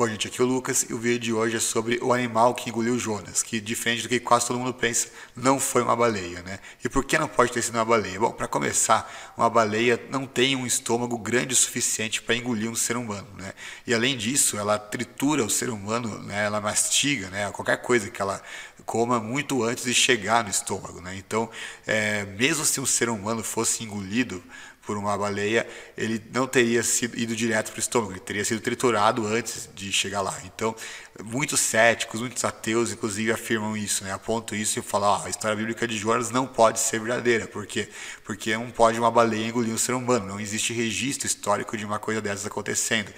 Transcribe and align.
Bom, 0.00 0.08
gente, 0.08 0.28
aqui 0.28 0.40
é 0.40 0.44
o 0.44 0.46
Lucas 0.46 0.86
e 0.88 0.94
o 0.94 0.98
vídeo 0.98 1.18
de 1.18 1.32
hoje 1.34 1.56
é 1.58 1.60
sobre 1.60 1.98
o 2.00 2.10
animal 2.10 2.54
que 2.54 2.70
engoliu 2.70 2.98
Jonas, 2.98 3.42
que 3.42 3.60
diferente 3.60 4.04
do 4.04 4.08
que 4.08 4.18
quase 4.18 4.46
todo 4.46 4.58
mundo 4.58 4.72
pensa, 4.72 5.08
não 5.36 5.60
foi 5.60 5.82
uma 5.82 5.94
baleia, 5.94 6.40
né? 6.40 6.58
E 6.82 6.88
por 6.88 7.04
que 7.04 7.18
não 7.18 7.28
pode 7.28 7.52
ter 7.52 7.60
sido 7.60 7.74
uma 7.74 7.84
baleia? 7.84 8.18
Bom, 8.18 8.32
para 8.32 8.48
começar, 8.48 9.34
uma 9.36 9.50
baleia 9.50 10.00
não 10.08 10.26
tem 10.26 10.56
um 10.56 10.64
estômago 10.66 11.18
grande 11.18 11.52
o 11.52 11.56
suficiente 11.56 12.22
para 12.22 12.34
engolir 12.34 12.70
um 12.70 12.74
ser 12.74 12.96
humano, 12.96 13.28
né? 13.36 13.52
E 13.86 13.92
além 13.92 14.16
disso, 14.16 14.56
ela 14.56 14.78
tritura 14.78 15.44
o 15.44 15.50
ser 15.50 15.68
humano, 15.68 16.18
né? 16.22 16.46
Ela 16.46 16.62
mastiga, 16.62 17.28
né? 17.28 17.50
Qualquer 17.50 17.76
coisa 17.82 18.08
que 18.08 18.22
ela 18.22 18.42
coma 18.86 19.20
muito 19.20 19.62
antes 19.62 19.84
de 19.84 19.92
chegar 19.92 20.42
no 20.42 20.48
estômago, 20.48 21.02
né? 21.02 21.14
Então, 21.14 21.50
é, 21.86 22.24
mesmo 22.24 22.64
se 22.64 22.80
um 22.80 22.86
ser 22.86 23.10
humano 23.10 23.44
fosse 23.44 23.84
engolido 23.84 24.42
por 24.90 24.98
uma 24.98 25.16
baleia, 25.16 25.64
ele 25.96 26.20
não 26.34 26.48
teria 26.48 26.82
sido 26.82 27.16
ido 27.16 27.36
direto 27.36 27.70
para 27.70 27.76
o 27.76 27.78
estômago, 27.78 28.10
ele 28.10 28.18
teria 28.18 28.44
sido 28.44 28.60
triturado 28.60 29.24
antes 29.24 29.70
de 29.72 29.92
chegar 29.92 30.20
lá. 30.20 30.36
Então, 30.44 30.74
muitos 31.22 31.60
céticos, 31.60 32.20
muitos 32.20 32.44
ateus, 32.44 32.90
inclusive, 32.90 33.30
afirmam 33.30 33.76
isso, 33.76 34.02
né? 34.02 34.10
apontam 34.12 34.58
isso 34.58 34.80
e 34.80 34.82
falam: 34.82 35.14
ah, 35.14 35.26
a 35.26 35.30
história 35.30 35.56
bíblica 35.56 35.86
de 35.86 35.96
Jonas 35.96 36.32
não 36.32 36.44
pode 36.44 36.80
ser 36.80 36.98
verdadeira. 36.98 37.46
Por 37.46 37.68
quê? 37.68 37.88
Porque 38.24 38.52
não 38.56 38.68
pode 38.72 38.98
uma 38.98 39.12
baleia 39.12 39.46
engolir 39.46 39.72
um 39.72 39.78
ser 39.78 39.92
humano, 39.92 40.26
não 40.26 40.40
existe 40.40 40.72
registro 40.72 41.24
histórico 41.24 41.76
de 41.76 41.84
uma 41.84 42.00
coisa 42.00 42.20
dessas 42.20 42.46
acontecendo. 42.46 43.12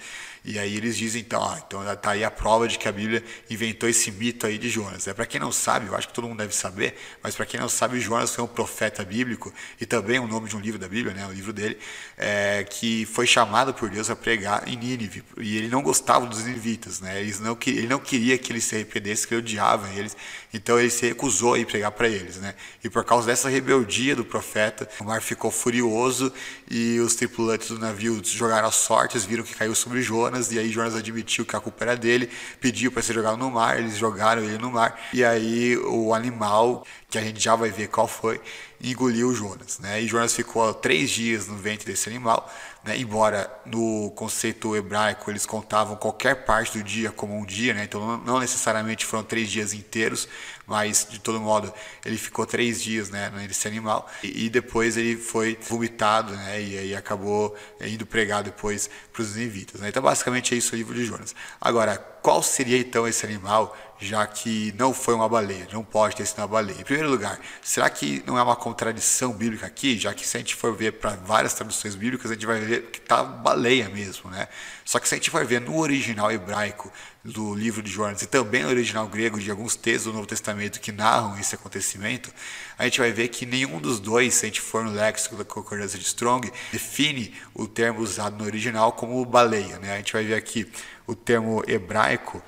E 0.45 0.59
aí 0.59 0.75
eles 0.75 0.97
dizem, 0.97 1.21
então, 1.21 1.41
ah, 1.41 1.61
então 1.65 1.83
tá 1.95 2.11
aí 2.11 2.23
a 2.23 2.29
prova 2.31 2.67
de 2.67 2.77
que 2.77 2.87
a 2.87 2.91
Bíblia 2.91 3.23
inventou 3.49 3.87
esse 3.87 4.11
mito 4.11 4.45
aí 4.45 4.57
de 4.57 4.69
Jonas. 4.69 5.07
É 5.07 5.13
para 5.13 5.25
quem 5.25 5.39
não 5.39 5.51
sabe, 5.51 5.87
eu 5.87 5.95
acho 5.95 6.09
que 6.09 6.13
todo 6.13 6.27
mundo 6.27 6.39
deve 6.39 6.53
saber, 6.53 6.97
mas 7.21 7.33
para 7.33 7.45
quem 7.45 7.59
não 7.59 7.69
sabe, 7.69 7.99
Jonas 7.99 8.35
foi 8.35 8.43
um 8.43 8.47
profeta 8.47 9.05
bíblico 9.05 9.53
e 9.79 9.85
também 9.85 10.19
o 10.19 10.27
nome 10.27 10.49
de 10.49 10.57
um 10.57 10.59
livro 10.59 10.77
da 10.77 10.87
Bíblia, 10.87 11.13
né, 11.13 11.25
o 11.25 11.31
livro 11.31 11.53
dele, 11.53 11.77
é, 12.17 12.65
que 12.69 13.05
foi 13.05 13.25
chamado 13.25 13.73
por 13.73 13.89
Deus 13.89 14.09
a 14.09 14.15
pregar 14.15 14.67
em 14.67 14.75
Nínive. 14.75 15.23
E 15.37 15.57
ele 15.57 15.69
não 15.69 15.81
gostava 15.81 16.25
dos 16.25 16.43
ninivitas, 16.43 16.99
né? 16.99 17.21
Eles 17.21 17.39
não, 17.39 17.57
ele 17.65 17.87
não 17.87 17.99
queria 17.99 18.37
que 18.37 18.51
eles 18.51 18.63
se 18.63 18.75
arrependessem, 18.75 19.27
que 19.27 19.33
ele 19.33 19.41
odiava 19.41 19.89
eles. 19.91 20.15
Então 20.53 20.79
ele 20.79 20.89
se 20.89 21.07
recusou 21.07 21.53
a 21.53 21.59
ir 21.59 21.65
pregar 21.65 21.91
para 21.91 22.07
eles, 22.07 22.37
né? 22.37 22.53
E 22.83 22.89
por 22.89 23.03
causa 23.03 23.27
dessa 23.27 23.49
rebeldia 23.49 24.15
do 24.15 24.25
profeta, 24.25 24.87
o 24.99 25.05
mar 25.05 25.21
ficou 25.21 25.51
furioso 25.51 26.31
e 26.69 26.99
os 26.99 27.15
tripulantes 27.15 27.69
do 27.69 27.79
navio 27.79 28.21
jogaram 28.23 28.67
as 28.67 28.75
sortes, 28.75 29.25
viram 29.25 29.43
que 29.43 29.55
caiu 29.55 29.75
sobre 29.75 30.01
Jonas 30.01 30.32
e 30.51 30.59
aí 30.59 30.71
Jonas 30.71 30.95
admitiu 30.95 31.45
que 31.45 31.55
a 31.55 31.59
culpa 31.59 31.83
era 31.83 31.95
dele, 31.95 32.29
pediu 32.59 32.91
para 32.91 33.01
ser 33.01 33.13
jogado 33.13 33.37
no 33.37 33.51
mar, 33.51 33.79
eles 33.79 33.97
jogaram 33.97 34.43
ele 34.43 34.57
no 34.57 34.71
mar 34.71 34.99
e 35.13 35.23
aí 35.23 35.77
o 35.77 36.13
animal 36.13 36.85
que 37.09 37.17
a 37.17 37.21
gente 37.21 37.39
já 37.39 37.55
vai 37.55 37.69
ver 37.69 37.89
qual 37.89 38.07
foi, 38.07 38.41
engoliu 38.81 39.33
Jonas. 39.33 39.79
Né? 39.79 40.01
E 40.01 40.07
Jonas 40.07 40.33
ficou 40.33 40.73
três 40.73 41.11
dias 41.11 41.47
no 41.47 41.55
ventre 41.55 41.85
desse 41.85 42.09
animal, 42.09 42.51
né? 42.83 42.97
embora 42.97 43.49
no 43.65 44.11
conceito 44.11 44.75
hebraico 44.75 45.29
eles 45.29 45.45
contavam 45.45 45.95
qualquer 45.95 46.43
parte 46.43 46.77
do 46.77 46.83
dia 46.83 47.11
como 47.11 47.37
um 47.37 47.45
dia, 47.45 47.73
né? 47.73 47.83
então 47.83 48.17
não 48.25 48.39
necessariamente 48.39 49.05
foram 49.05 49.23
três 49.23 49.49
dias 49.49 49.73
inteiros, 49.73 50.27
mas 50.65 51.07
de 51.09 51.19
todo 51.19 51.39
modo 51.39 51.73
ele 52.05 52.17
ficou 52.17 52.45
três 52.45 52.81
dias 52.81 53.09
né, 53.09 53.31
nesse 53.35 53.67
animal 53.67 54.09
e, 54.23 54.49
depois 54.49 54.97
ele 54.97 55.17
foi 55.17 55.57
vomitado 55.61 56.33
né, 56.35 56.61
e 56.61 56.77
aí 56.77 56.95
acabou 56.95 57.55
indo 57.81 58.05
pregar 58.05 58.43
depois 58.43 58.89
para 59.11 59.21
os 59.21 59.35
ninivitas. 59.35 59.81
Né? 59.81 59.89
Então 59.89 60.01
basicamente 60.01 60.53
é 60.53 60.57
isso 60.57 60.73
o 60.73 60.77
livro 60.77 60.93
de 60.93 61.05
Jonas. 61.05 61.35
Agora, 61.59 62.12
qual 62.23 62.41
seria 62.41 62.79
então 62.79 63.07
esse 63.07 63.25
animal 63.25 63.75
já 64.03 64.27
que 64.27 64.73
não 64.77 64.93
foi 64.93 65.13
uma 65.13 65.29
baleia, 65.29 65.67
não 65.71 65.83
pode 65.83 66.15
ter 66.15 66.25
sido 66.25 66.39
uma 66.39 66.47
baleia. 66.47 66.79
Em 66.79 66.83
primeiro 66.83 67.09
lugar, 67.09 67.39
será 67.61 67.89
que 67.89 68.21
não 68.27 68.37
é 68.37 68.43
uma 68.43 68.55
contradição 68.55 69.31
bíblica 69.31 69.65
aqui, 69.65 69.97
já 69.97 70.13
que 70.13 70.27
se 70.27 70.35
a 70.35 70.39
gente 70.39 70.55
for 70.55 70.75
ver 70.75 70.93
para 70.93 71.11
várias 71.15 71.53
traduções 71.53 71.95
bíblicas, 71.95 72.29
a 72.29 72.33
gente 72.33 72.45
vai 72.45 72.59
ver 72.59 72.91
que 72.91 72.99
está 72.99 73.23
baleia 73.23 73.89
mesmo, 73.89 74.29
né? 74.29 74.47
Só 74.83 74.99
que 74.99 75.07
se 75.07 75.15
a 75.15 75.17
gente 75.17 75.29
for 75.29 75.45
ver 75.45 75.61
no 75.61 75.77
original 75.77 76.31
hebraico 76.31 76.91
do 77.23 77.55
livro 77.55 77.81
de 77.81 77.89
Jonas 77.89 78.21
e 78.21 78.27
também 78.27 78.63
no 78.63 78.69
original 78.69 79.07
grego 79.07 79.39
de 79.39 79.49
alguns 79.49 79.77
textos 79.77 80.11
do 80.11 80.13
Novo 80.13 80.27
Testamento 80.27 80.81
que 80.81 80.91
narram 80.91 81.39
esse 81.39 81.55
acontecimento, 81.55 82.29
a 82.77 82.83
gente 82.83 82.99
vai 82.99 83.13
ver 83.13 83.29
que 83.29 83.45
nenhum 83.45 83.79
dos 83.79 84.01
dois, 84.01 84.33
se 84.33 84.45
a 84.45 84.49
gente 84.49 84.59
for 84.59 84.83
no 84.83 84.91
léxico 84.91 85.37
da 85.37 85.45
concordância 85.45 85.97
de 85.97 86.05
Strong, 86.05 86.51
define 86.73 87.33
o 87.53 87.65
termo 87.65 88.01
usado 88.01 88.37
no 88.37 88.43
original 88.43 88.91
como 88.91 89.23
baleia, 89.23 89.79
né? 89.79 89.93
A 89.93 89.97
gente 89.97 90.11
vai 90.11 90.25
ver 90.25 90.35
aqui 90.35 90.69
o 91.07 91.15
termo 91.15 91.63
hebraico 91.67 92.41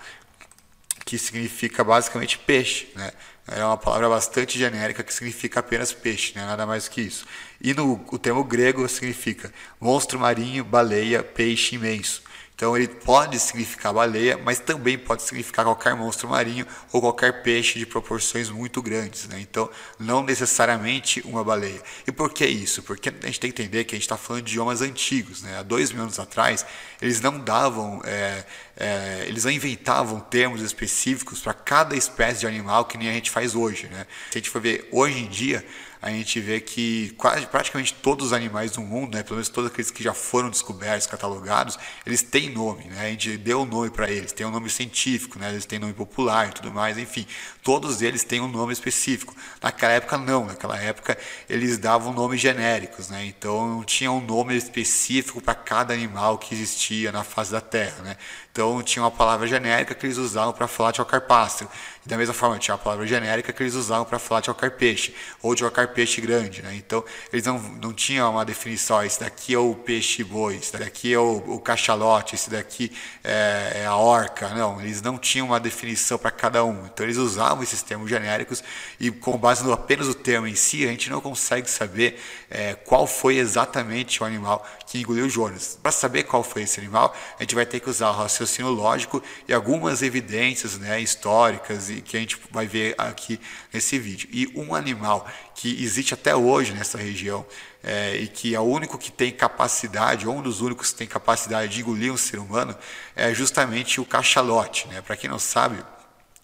que 1.05 1.17
significa 1.17 1.83
basicamente 1.83 2.37
peixe, 2.39 2.87
né? 2.95 3.11
É 3.47 3.63
uma 3.63 3.77
palavra 3.77 4.09
bastante 4.09 4.57
genérica 4.57 5.03
que 5.03 5.13
significa 5.13 5.59
apenas 5.59 5.93
peixe, 5.93 6.33
né? 6.35 6.43
nada 6.43 6.65
mais 6.65 6.87
que 6.87 6.99
isso. 6.99 7.27
E 7.61 7.75
no, 7.75 8.03
o 8.11 8.17
termo 8.17 8.43
grego 8.43 8.87
significa 8.89 9.53
monstro 9.79 10.19
marinho, 10.19 10.63
baleia, 10.63 11.21
peixe 11.21 11.75
imenso. 11.75 12.23
Então 12.55 12.75
ele 12.75 12.87
pode 12.87 13.37
significar 13.37 13.93
baleia, 13.93 14.37
mas 14.37 14.59
também 14.59 14.97
pode 14.97 15.23
significar 15.23 15.65
qualquer 15.65 15.93
monstro 15.93 16.29
marinho 16.29 16.65
ou 16.89 17.01
qualquer 17.01 17.43
peixe 17.43 17.77
de 17.77 17.85
proporções 17.85 18.49
muito 18.49 18.81
grandes. 18.81 19.27
Né? 19.27 19.41
Então 19.41 19.69
não 19.99 20.23
necessariamente 20.23 21.21
uma 21.25 21.43
baleia. 21.43 21.81
E 22.07 22.13
por 22.13 22.31
que 22.31 22.45
isso? 22.45 22.81
Porque 22.81 23.09
a 23.09 23.25
gente 23.25 23.39
tem 23.41 23.51
que 23.51 23.61
entender 23.61 23.83
que 23.83 23.93
a 23.93 23.97
gente 23.97 24.05
está 24.05 24.15
falando 24.15 24.43
de 24.43 24.53
idiomas 24.53 24.81
antigos. 24.81 25.41
Né? 25.41 25.57
Há 25.59 25.63
dois 25.63 25.91
mil 25.91 26.03
anos 26.03 26.17
atrás 26.17 26.65
eles 27.01 27.19
não 27.19 27.37
davam, 27.37 28.01
é, 28.05 28.45
é, 28.77 29.25
eles 29.27 29.43
não 29.43 29.51
inventavam 29.51 30.21
termos 30.21 30.61
específicos 30.61 31.41
para 31.41 31.53
cada 31.53 31.93
espécie 31.93 32.39
de 32.39 32.47
animal 32.47 32.85
que 32.85 32.97
nem 32.97 33.09
a 33.09 33.13
gente 33.13 33.31
faz 33.31 33.53
hoje. 33.53 33.87
Né? 33.87 34.07
Se 34.31 34.37
a 34.37 34.39
gente 34.39 34.49
for 34.49 34.61
ver 34.61 34.87
hoje 34.93 35.19
em 35.19 35.27
dia 35.27 35.65
a 36.05 36.11
gente 36.11 36.39
vê 36.39 36.61
que 36.61 37.15
quase, 37.17 37.47
praticamente 37.47 37.91
todos 37.95 38.27
os 38.27 38.33
animais 38.33 38.69
do 38.73 38.81
mundo, 38.81 39.15
né, 39.15 39.23
pelo 39.23 39.37
menos 39.37 39.49
todos 39.49 39.71
aqueles 39.71 39.89
que 39.89 40.03
já 40.03 40.13
foram 40.13 40.51
descobertos, 40.51 41.07
catalogados, 41.07 41.79
eles 42.05 42.21
têm 42.21 42.51
nome, 42.51 42.83
né? 42.85 43.07
A 43.07 43.09
gente 43.09 43.35
deu 43.37 43.61
um 43.61 43.65
nome 43.65 43.89
para 43.89 44.07
eles, 44.07 44.31
tem 44.31 44.45
um 44.45 44.51
nome 44.51 44.69
científico, 44.69 45.39
né? 45.39 45.49
Eles 45.49 45.65
têm 45.65 45.79
nome 45.79 45.93
popular 45.93 46.49
e 46.49 46.51
tudo 46.51 46.71
mais, 46.71 46.99
enfim, 46.99 47.25
todos 47.63 48.03
eles 48.03 48.23
têm 48.23 48.39
um 48.39 48.47
nome 48.47 48.71
específico. 48.71 49.35
Naquela 49.59 49.93
época 49.93 50.15
não, 50.19 50.45
naquela 50.45 50.79
época 50.79 51.17
eles 51.49 51.79
davam 51.79 52.13
nomes 52.13 52.39
genéricos, 52.39 53.09
né? 53.09 53.25
Então 53.25 53.67
não 53.67 53.83
tinha 53.83 54.11
um 54.11 54.21
nome 54.21 54.55
específico 54.55 55.41
para 55.41 55.55
cada 55.55 55.91
animal 55.91 56.37
que 56.37 56.53
existia 56.53 57.11
na 57.11 57.23
face 57.23 57.51
da 57.51 57.61
Terra, 57.61 58.03
né? 58.03 58.17
Então 58.55 58.81
tinha 58.81 59.03
uma 59.03 59.11
palavra 59.11 59.45
genérica 59.45 59.93
que 59.93 60.05
eles 60.05 60.15
usavam 60.15 60.53
para 60.53 60.65
falar 60.65 60.91
de 60.93 61.01
pássaro. 61.27 61.69
E 62.05 62.07
da 62.07 62.15
mesma 62.15 62.33
forma 62.33 62.57
tinha 62.57 62.73
uma 62.73 62.81
palavra 62.81 63.05
genérica 63.05 63.51
que 63.51 63.61
eles 63.61 63.73
usavam 63.73 64.05
para 64.05 64.17
falar 64.17 64.39
de 64.39 64.47
qualquer 64.47 64.71
peixe, 64.77 65.13
ou 65.41 65.53
de 65.53 65.61
qualquer 65.61 65.89
peixe 65.89 66.21
grande. 66.21 66.61
Né? 66.61 66.73
Então 66.75 67.03
eles 67.33 67.45
não, 67.45 67.59
não 67.59 67.91
tinham 67.91 68.31
uma 68.31 68.45
definição, 68.45 69.03
esse 69.03 69.19
daqui 69.19 69.53
é 69.53 69.59
o 69.59 69.75
peixe 69.75 70.23
boi, 70.23 70.55
esse 70.55 70.71
daqui 70.77 71.13
é 71.13 71.19
o, 71.19 71.43
o 71.47 71.59
cachalote, 71.59 72.35
esse 72.35 72.49
daqui 72.49 72.93
é, 73.25 73.81
é, 73.81 73.85
a 73.87 73.97
orca. 73.97 74.47
Não, 74.49 74.79
eles 74.79 75.01
não 75.01 75.17
tinham 75.17 75.47
uma 75.47 75.59
definição 75.59 76.17
para 76.17 76.31
cada 76.31 76.63
um. 76.63 76.85
Então 76.85 77.05
eles 77.05 77.17
usavam 77.17 77.61
esses 77.61 77.81
termos 77.81 78.09
genéricos 78.09 78.63
e 79.01 79.11
com 79.11 79.37
base 79.37 79.65
no 79.65 79.73
apenas 79.73 80.07
o 80.07 80.13
termo 80.13 80.47
em 80.47 80.55
si, 80.55 80.85
a 80.85 80.91
gente 80.91 81.09
não 81.09 81.19
consegue 81.19 81.69
saber 81.69 82.21
é, 82.49 82.73
qual 82.73 83.05
foi 83.05 83.35
exatamente 83.35 84.23
o 84.23 84.25
animal 84.25 84.65
que 84.87 84.99
engoliu 84.99 85.29
Jonas. 85.29 85.77
Para 85.83 85.91
saber 85.91 86.23
qual 86.23 86.41
foi 86.41 86.61
esse 86.61 86.79
animal, 86.79 87.13
a 87.37 87.43
gente 87.43 87.53
vai 87.53 87.65
ter 87.65 87.81
que 87.81 87.89
usar 87.89 88.11
o 88.11 88.13
raciocínio 88.13 88.44
raciocínio 88.45 88.71
lógico 88.71 89.21
e 89.47 89.53
algumas 89.53 90.01
evidências 90.01 90.77
né, 90.77 91.01
históricas 91.01 91.89
e 91.89 92.01
que 92.01 92.15
a 92.15 92.19
gente 92.19 92.37
vai 92.51 92.65
ver 92.65 92.95
aqui 92.97 93.39
nesse 93.73 93.99
vídeo. 93.99 94.29
E 94.31 94.47
um 94.55 94.73
animal 94.73 95.27
que 95.53 95.83
existe 95.83 96.13
até 96.13 96.35
hoje 96.35 96.73
nessa 96.73 96.97
região 96.97 97.45
é, 97.83 98.15
e 98.15 98.27
que 98.27 98.55
é 98.55 98.59
o 98.59 98.63
único 98.63 98.97
que 98.97 99.11
tem 99.11 99.31
capacidade, 99.31 100.27
ou 100.27 100.35
um 100.35 100.41
dos 100.41 100.61
únicos 100.61 100.91
que 100.91 100.97
tem 100.97 101.07
capacidade 101.07 101.73
de 101.73 101.81
engolir 101.81 102.11
um 102.11 102.17
ser 102.17 102.39
humano, 102.39 102.75
é 103.15 103.33
justamente 103.33 103.99
o 103.99 104.05
cachalote. 104.05 104.87
Né? 104.87 105.01
Para 105.01 105.15
quem 105.15 105.29
não 105.29 105.39
sabe, 105.39 105.83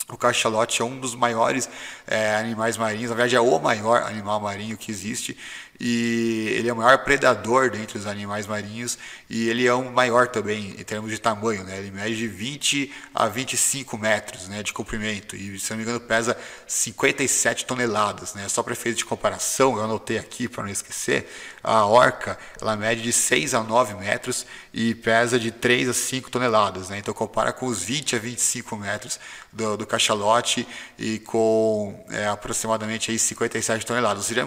o 0.09 0.17
cachalote 0.17 0.81
é 0.81 0.85
um 0.85 0.99
dos 0.99 1.15
maiores 1.15 1.69
é, 2.05 2.35
animais 2.35 2.77
marinhos, 2.77 3.09
na 3.09 3.15
verdade 3.15 3.35
é 3.35 3.41
o 3.41 3.59
maior 3.59 4.03
animal 4.03 4.39
marinho 4.41 4.77
que 4.77 4.91
existe 4.91 5.37
e 5.83 6.53
ele 6.59 6.69
é 6.69 6.73
o 6.73 6.75
maior 6.75 6.99
predador 6.99 7.71
dentre 7.71 7.97
os 7.97 8.05
animais 8.05 8.45
marinhos 8.45 8.99
e 9.27 9.49
ele 9.49 9.65
é 9.65 9.73
o 9.73 9.91
maior 9.91 10.27
também 10.27 10.75
em 10.77 10.83
termos 10.83 11.09
de 11.09 11.17
tamanho, 11.17 11.63
né? 11.63 11.79
Ele 11.79 11.89
mede 11.89 12.17
de 12.17 12.27
20 12.27 12.93
a 13.15 13.27
25 13.27 13.97
metros, 13.97 14.47
né, 14.47 14.61
de 14.61 14.71
comprimento 14.73 15.35
e 15.35 15.57
se 15.59 15.71
não 15.71 15.77
me 15.77 15.83
engano 15.83 15.99
pesa 15.99 16.37
57 16.67 17.65
toneladas, 17.65 18.35
né? 18.35 18.47
Só 18.47 18.61
para 18.61 18.73
efeito 18.73 18.99
de 18.99 19.05
comparação, 19.05 19.75
eu 19.75 19.83
anotei 19.83 20.19
aqui 20.19 20.47
para 20.47 20.61
não 20.61 20.69
esquecer, 20.69 21.27
a 21.63 21.83
orca 21.87 22.37
ela 22.61 22.75
mede 22.75 23.01
de 23.01 23.11
6 23.11 23.55
a 23.55 23.63
9 23.63 23.95
metros 23.95 24.45
e 24.71 24.93
pesa 24.93 25.39
de 25.39 25.49
3 25.49 25.89
a 25.89 25.93
5 25.95 26.29
toneladas, 26.29 26.89
né? 26.89 26.99
Então 26.99 27.11
compara 27.11 27.51
com 27.51 27.65
os 27.65 27.81
20 27.81 28.15
a 28.15 28.19
25 28.19 28.75
metros 28.75 29.19
do, 29.51 29.77
do 29.77 29.85
cachalote 29.87 30.67
e 30.97 31.17
com 31.19 32.05
é, 32.09 32.27
aproximadamente 32.27 33.09
aí 33.09 33.17
57 33.17 33.85
toneladas. 33.85 34.23
Ou 34.23 34.27
seja, 34.27 34.45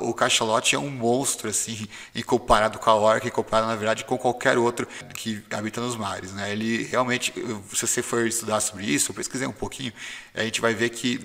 o 0.00 0.12
cachalote 0.12 0.63
cachalote 0.64 0.74
é 0.74 0.78
um 0.78 0.90
monstro, 0.90 1.48
assim, 1.48 1.86
em 2.14 2.22
comparado 2.22 2.78
com 2.78 2.90
a 2.90 2.94
orca, 2.94 3.28
e 3.28 3.30
comparado, 3.30 3.68
na 3.68 3.76
verdade, 3.76 4.04
com 4.04 4.16
qualquer 4.16 4.56
outro 4.56 4.88
que 5.14 5.42
habita 5.50 5.80
nos 5.80 5.96
mares, 5.96 6.32
né? 6.32 6.50
Ele 6.50 6.84
realmente, 6.84 7.32
se 7.72 7.86
você 7.86 8.02
for 8.02 8.26
estudar 8.26 8.60
sobre 8.60 8.86
isso, 8.86 9.10
eu 9.10 9.14
pesquisei 9.14 9.46
um 9.46 9.52
pouquinho, 9.52 9.92
a 10.36 10.42
gente 10.42 10.60
vai 10.60 10.74
ver 10.74 10.90
que 10.90 11.20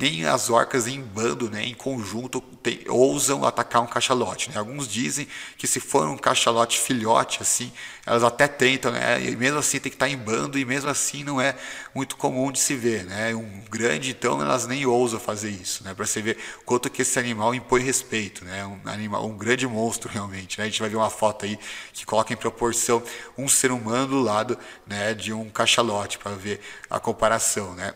nem 0.00 0.24
as 0.24 0.48
orcas 0.48 0.86
em 0.86 0.98
bando, 0.98 1.50
né, 1.50 1.62
em 1.62 1.74
conjunto, 1.74 2.40
tem, 2.40 2.80
ousam 2.88 3.44
atacar 3.44 3.82
um 3.82 3.86
cachalote. 3.86 4.48
Né? 4.48 4.56
Alguns 4.56 4.88
dizem 4.88 5.28
que 5.58 5.66
se 5.66 5.80
for 5.80 6.08
um 6.08 6.16
cachalote 6.16 6.78
filhote, 6.78 7.42
assim, 7.42 7.70
elas 8.06 8.24
até 8.24 8.48
tentam, 8.48 8.90
né? 8.90 9.22
e 9.22 9.36
mesmo 9.36 9.58
assim 9.58 9.78
tem 9.78 9.90
que 9.90 9.96
estar 9.96 10.08
em 10.08 10.16
bando, 10.16 10.58
e 10.58 10.64
mesmo 10.64 10.88
assim 10.88 11.22
não 11.22 11.38
é 11.38 11.54
muito 11.94 12.16
comum 12.16 12.50
de 12.50 12.58
se 12.58 12.74
ver. 12.74 13.04
Né? 13.04 13.34
Um 13.34 13.62
grande, 13.68 14.12
então, 14.12 14.40
elas 14.40 14.66
nem 14.66 14.86
ousam 14.86 15.20
fazer 15.20 15.50
isso, 15.50 15.84
né? 15.84 15.92
para 15.92 16.06
você 16.06 16.22
ver 16.22 16.38
quanto 16.64 16.88
que 16.88 17.02
esse 17.02 17.18
animal 17.18 17.54
impõe 17.54 17.82
respeito. 17.82 18.46
Né? 18.46 18.64
Um, 18.64 18.80
animal, 18.86 19.26
um 19.26 19.36
grande 19.36 19.66
monstro, 19.66 20.08
realmente. 20.10 20.58
Né? 20.58 20.64
A 20.64 20.68
gente 20.68 20.80
vai 20.80 20.88
ver 20.88 20.96
uma 20.96 21.10
foto 21.10 21.44
aí 21.44 21.58
que 21.92 22.06
coloca 22.06 22.32
em 22.32 22.36
proporção 22.36 23.02
um 23.36 23.46
ser 23.46 23.70
humano 23.70 24.06
do 24.06 24.22
lado 24.22 24.58
né, 24.86 25.12
de 25.12 25.34
um 25.34 25.50
cachalote, 25.50 26.16
para 26.16 26.32
ver 26.32 26.60
a 26.88 26.98
comparação. 26.98 27.74
Né? 27.74 27.92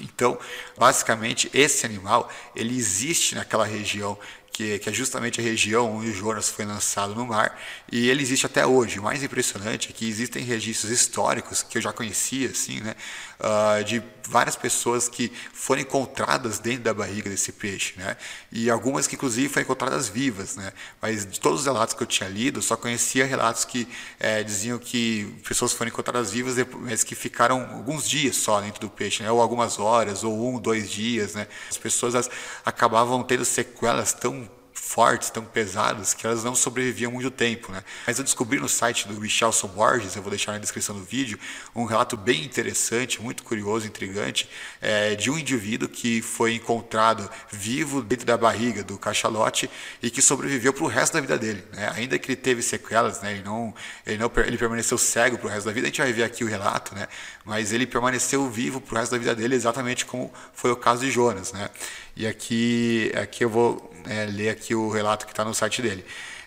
Então, 0.00 0.38
basicamente, 0.76 1.50
esse 1.52 1.86
animal 1.86 2.30
ele 2.54 2.76
existe 2.76 3.34
naquela 3.34 3.64
região 3.64 4.18
que, 4.54 4.78
que, 4.78 4.88
é 4.88 4.92
justamente 4.92 5.40
a 5.40 5.42
região 5.42 5.96
onde 5.96 6.12
Jonas 6.12 6.48
foi 6.48 6.64
lançado 6.64 7.12
no 7.12 7.26
mar, 7.26 7.60
e 7.90 8.08
ele 8.08 8.22
existe 8.22 8.46
até 8.46 8.64
hoje. 8.64 9.00
O 9.00 9.02
mais 9.02 9.20
impressionante 9.20 9.90
é 9.90 9.92
que 9.92 10.08
existem 10.08 10.44
registros 10.44 10.92
históricos 10.92 11.64
que 11.64 11.76
eu 11.76 11.82
já 11.82 11.92
conhecia, 11.92 12.50
assim, 12.50 12.80
né, 12.80 12.94
uh, 13.40 13.82
de 13.82 14.00
várias 14.28 14.54
pessoas 14.54 15.08
que 15.08 15.30
foram 15.52 15.82
encontradas 15.82 16.60
dentro 16.60 16.84
da 16.84 16.94
barriga 16.94 17.28
desse 17.28 17.50
peixe, 17.50 17.94
né, 17.96 18.16
e 18.52 18.70
algumas 18.70 19.08
que 19.08 19.16
inclusive 19.16 19.48
foram 19.48 19.64
encontradas 19.64 20.08
vivas, 20.08 20.54
né, 20.54 20.72
mas 21.02 21.26
de 21.26 21.40
todos 21.40 21.60
os 21.60 21.66
relatos 21.66 21.92
que 21.92 22.02
eu 22.04 22.06
tinha 22.06 22.28
lido, 22.28 22.60
eu 22.60 22.62
só 22.62 22.76
conhecia 22.76 23.26
relatos 23.26 23.64
que 23.64 23.88
é, 24.20 24.44
diziam 24.44 24.78
que 24.78 25.34
pessoas 25.46 25.72
foram 25.72 25.88
encontradas 25.88 26.30
vivas, 26.30 26.54
mas 26.78 27.02
que 27.02 27.16
ficaram 27.16 27.60
alguns 27.74 28.08
dias 28.08 28.36
só 28.36 28.60
dentro 28.60 28.80
do 28.80 28.88
peixe, 28.88 29.24
né, 29.24 29.32
ou 29.32 29.42
algumas 29.42 29.80
horas, 29.80 30.22
ou 30.22 30.54
um, 30.54 30.60
dois 30.60 30.88
dias, 30.88 31.34
né, 31.34 31.48
as 31.68 31.76
pessoas 31.76 32.30
acabavam 32.64 33.20
tendo 33.24 33.44
sequelas 33.44 34.12
tão 34.12 34.44
fortes, 34.84 35.30
tão 35.30 35.44
pesadas, 35.44 36.12
que 36.12 36.26
elas 36.26 36.44
não 36.44 36.54
sobreviviam 36.54 37.10
muito 37.10 37.30
tempo. 37.30 37.72
Né? 37.72 37.82
Mas 38.06 38.18
eu 38.18 38.24
descobri 38.24 38.60
no 38.60 38.68
site 38.68 39.08
do 39.08 39.18
Michelson 39.18 39.66
Borges, 39.68 40.14
eu 40.14 40.22
vou 40.22 40.30
deixar 40.30 40.52
na 40.52 40.58
descrição 40.58 40.94
do 40.94 41.02
vídeo, 41.02 41.38
um 41.74 41.84
relato 41.84 42.16
bem 42.16 42.44
interessante, 42.44 43.20
muito 43.20 43.42
curioso, 43.42 43.86
intrigante, 43.86 44.48
é, 44.80 45.14
de 45.14 45.30
um 45.30 45.38
indivíduo 45.38 45.88
que 45.88 46.20
foi 46.20 46.54
encontrado 46.54 47.28
vivo 47.50 48.02
dentro 48.02 48.26
da 48.26 48.36
barriga 48.36 48.84
do 48.84 48.98
cachalote 48.98 49.70
e 50.02 50.10
que 50.10 50.20
sobreviveu 50.20 50.72
para 50.72 50.84
o 50.84 50.86
resto 50.86 51.14
da 51.14 51.20
vida 51.20 51.38
dele. 51.38 51.64
Né? 51.72 51.90
Ainda 51.94 52.18
que 52.18 52.30
ele 52.30 52.36
teve 52.36 52.60
sequelas, 52.60 53.22
né? 53.22 53.32
ele, 53.32 53.42
não, 53.42 53.74
ele, 54.06 54.18
não, 54.18 54.30
ele 54.46 54.58
permaneceu 54.58 54.98
cego 54.98 55.38
para 55.38 55.46
o 55.46 55.50
resto 55.50 55.66
da 55.66 55.72
vida, 55.72 55.86
a 55.86 55.90
gente 55.90 56.02
vai 56.02 56.12
ver 56.12 56.24
aqui 56.24 56.44
o 56.44 56.46
relato, 56.46 56.94
né? 56.94 57.08
mas 57.44 57.72
ele 57.72 57.86
permaneceu 57.86 58.48
vivo 58.50 58.80
para 58.80 58.94
o 58.94 58.98
resto 58.98 59.12
da 59.12 59.18
vida 59.18 59.34
dele, 59.34 59.54
exatamente 59.54 60.04
como 60.04 60.32
foi 60.52 60.70
o 60.70 60.76
caso 60.76 61.00
de 61.00 61.10
Jonas. 61.10 61.52
Né? 61.52 61.70
E 62.16 62.26
aqui, 62.26 63.12
aqui 63.16 63.44
eu 63.44 63.50
vou 63.50 63.90
é, 64.08 64.26
ler 64.26 64.50
aqui 64.50 64.74
o 64.74 64.88
relato 64.88 65.26
que 65.26 65.32
está 65.32 65.44
no 65.44 65.54
site 65.54 65.82
dele. 65.82 66.04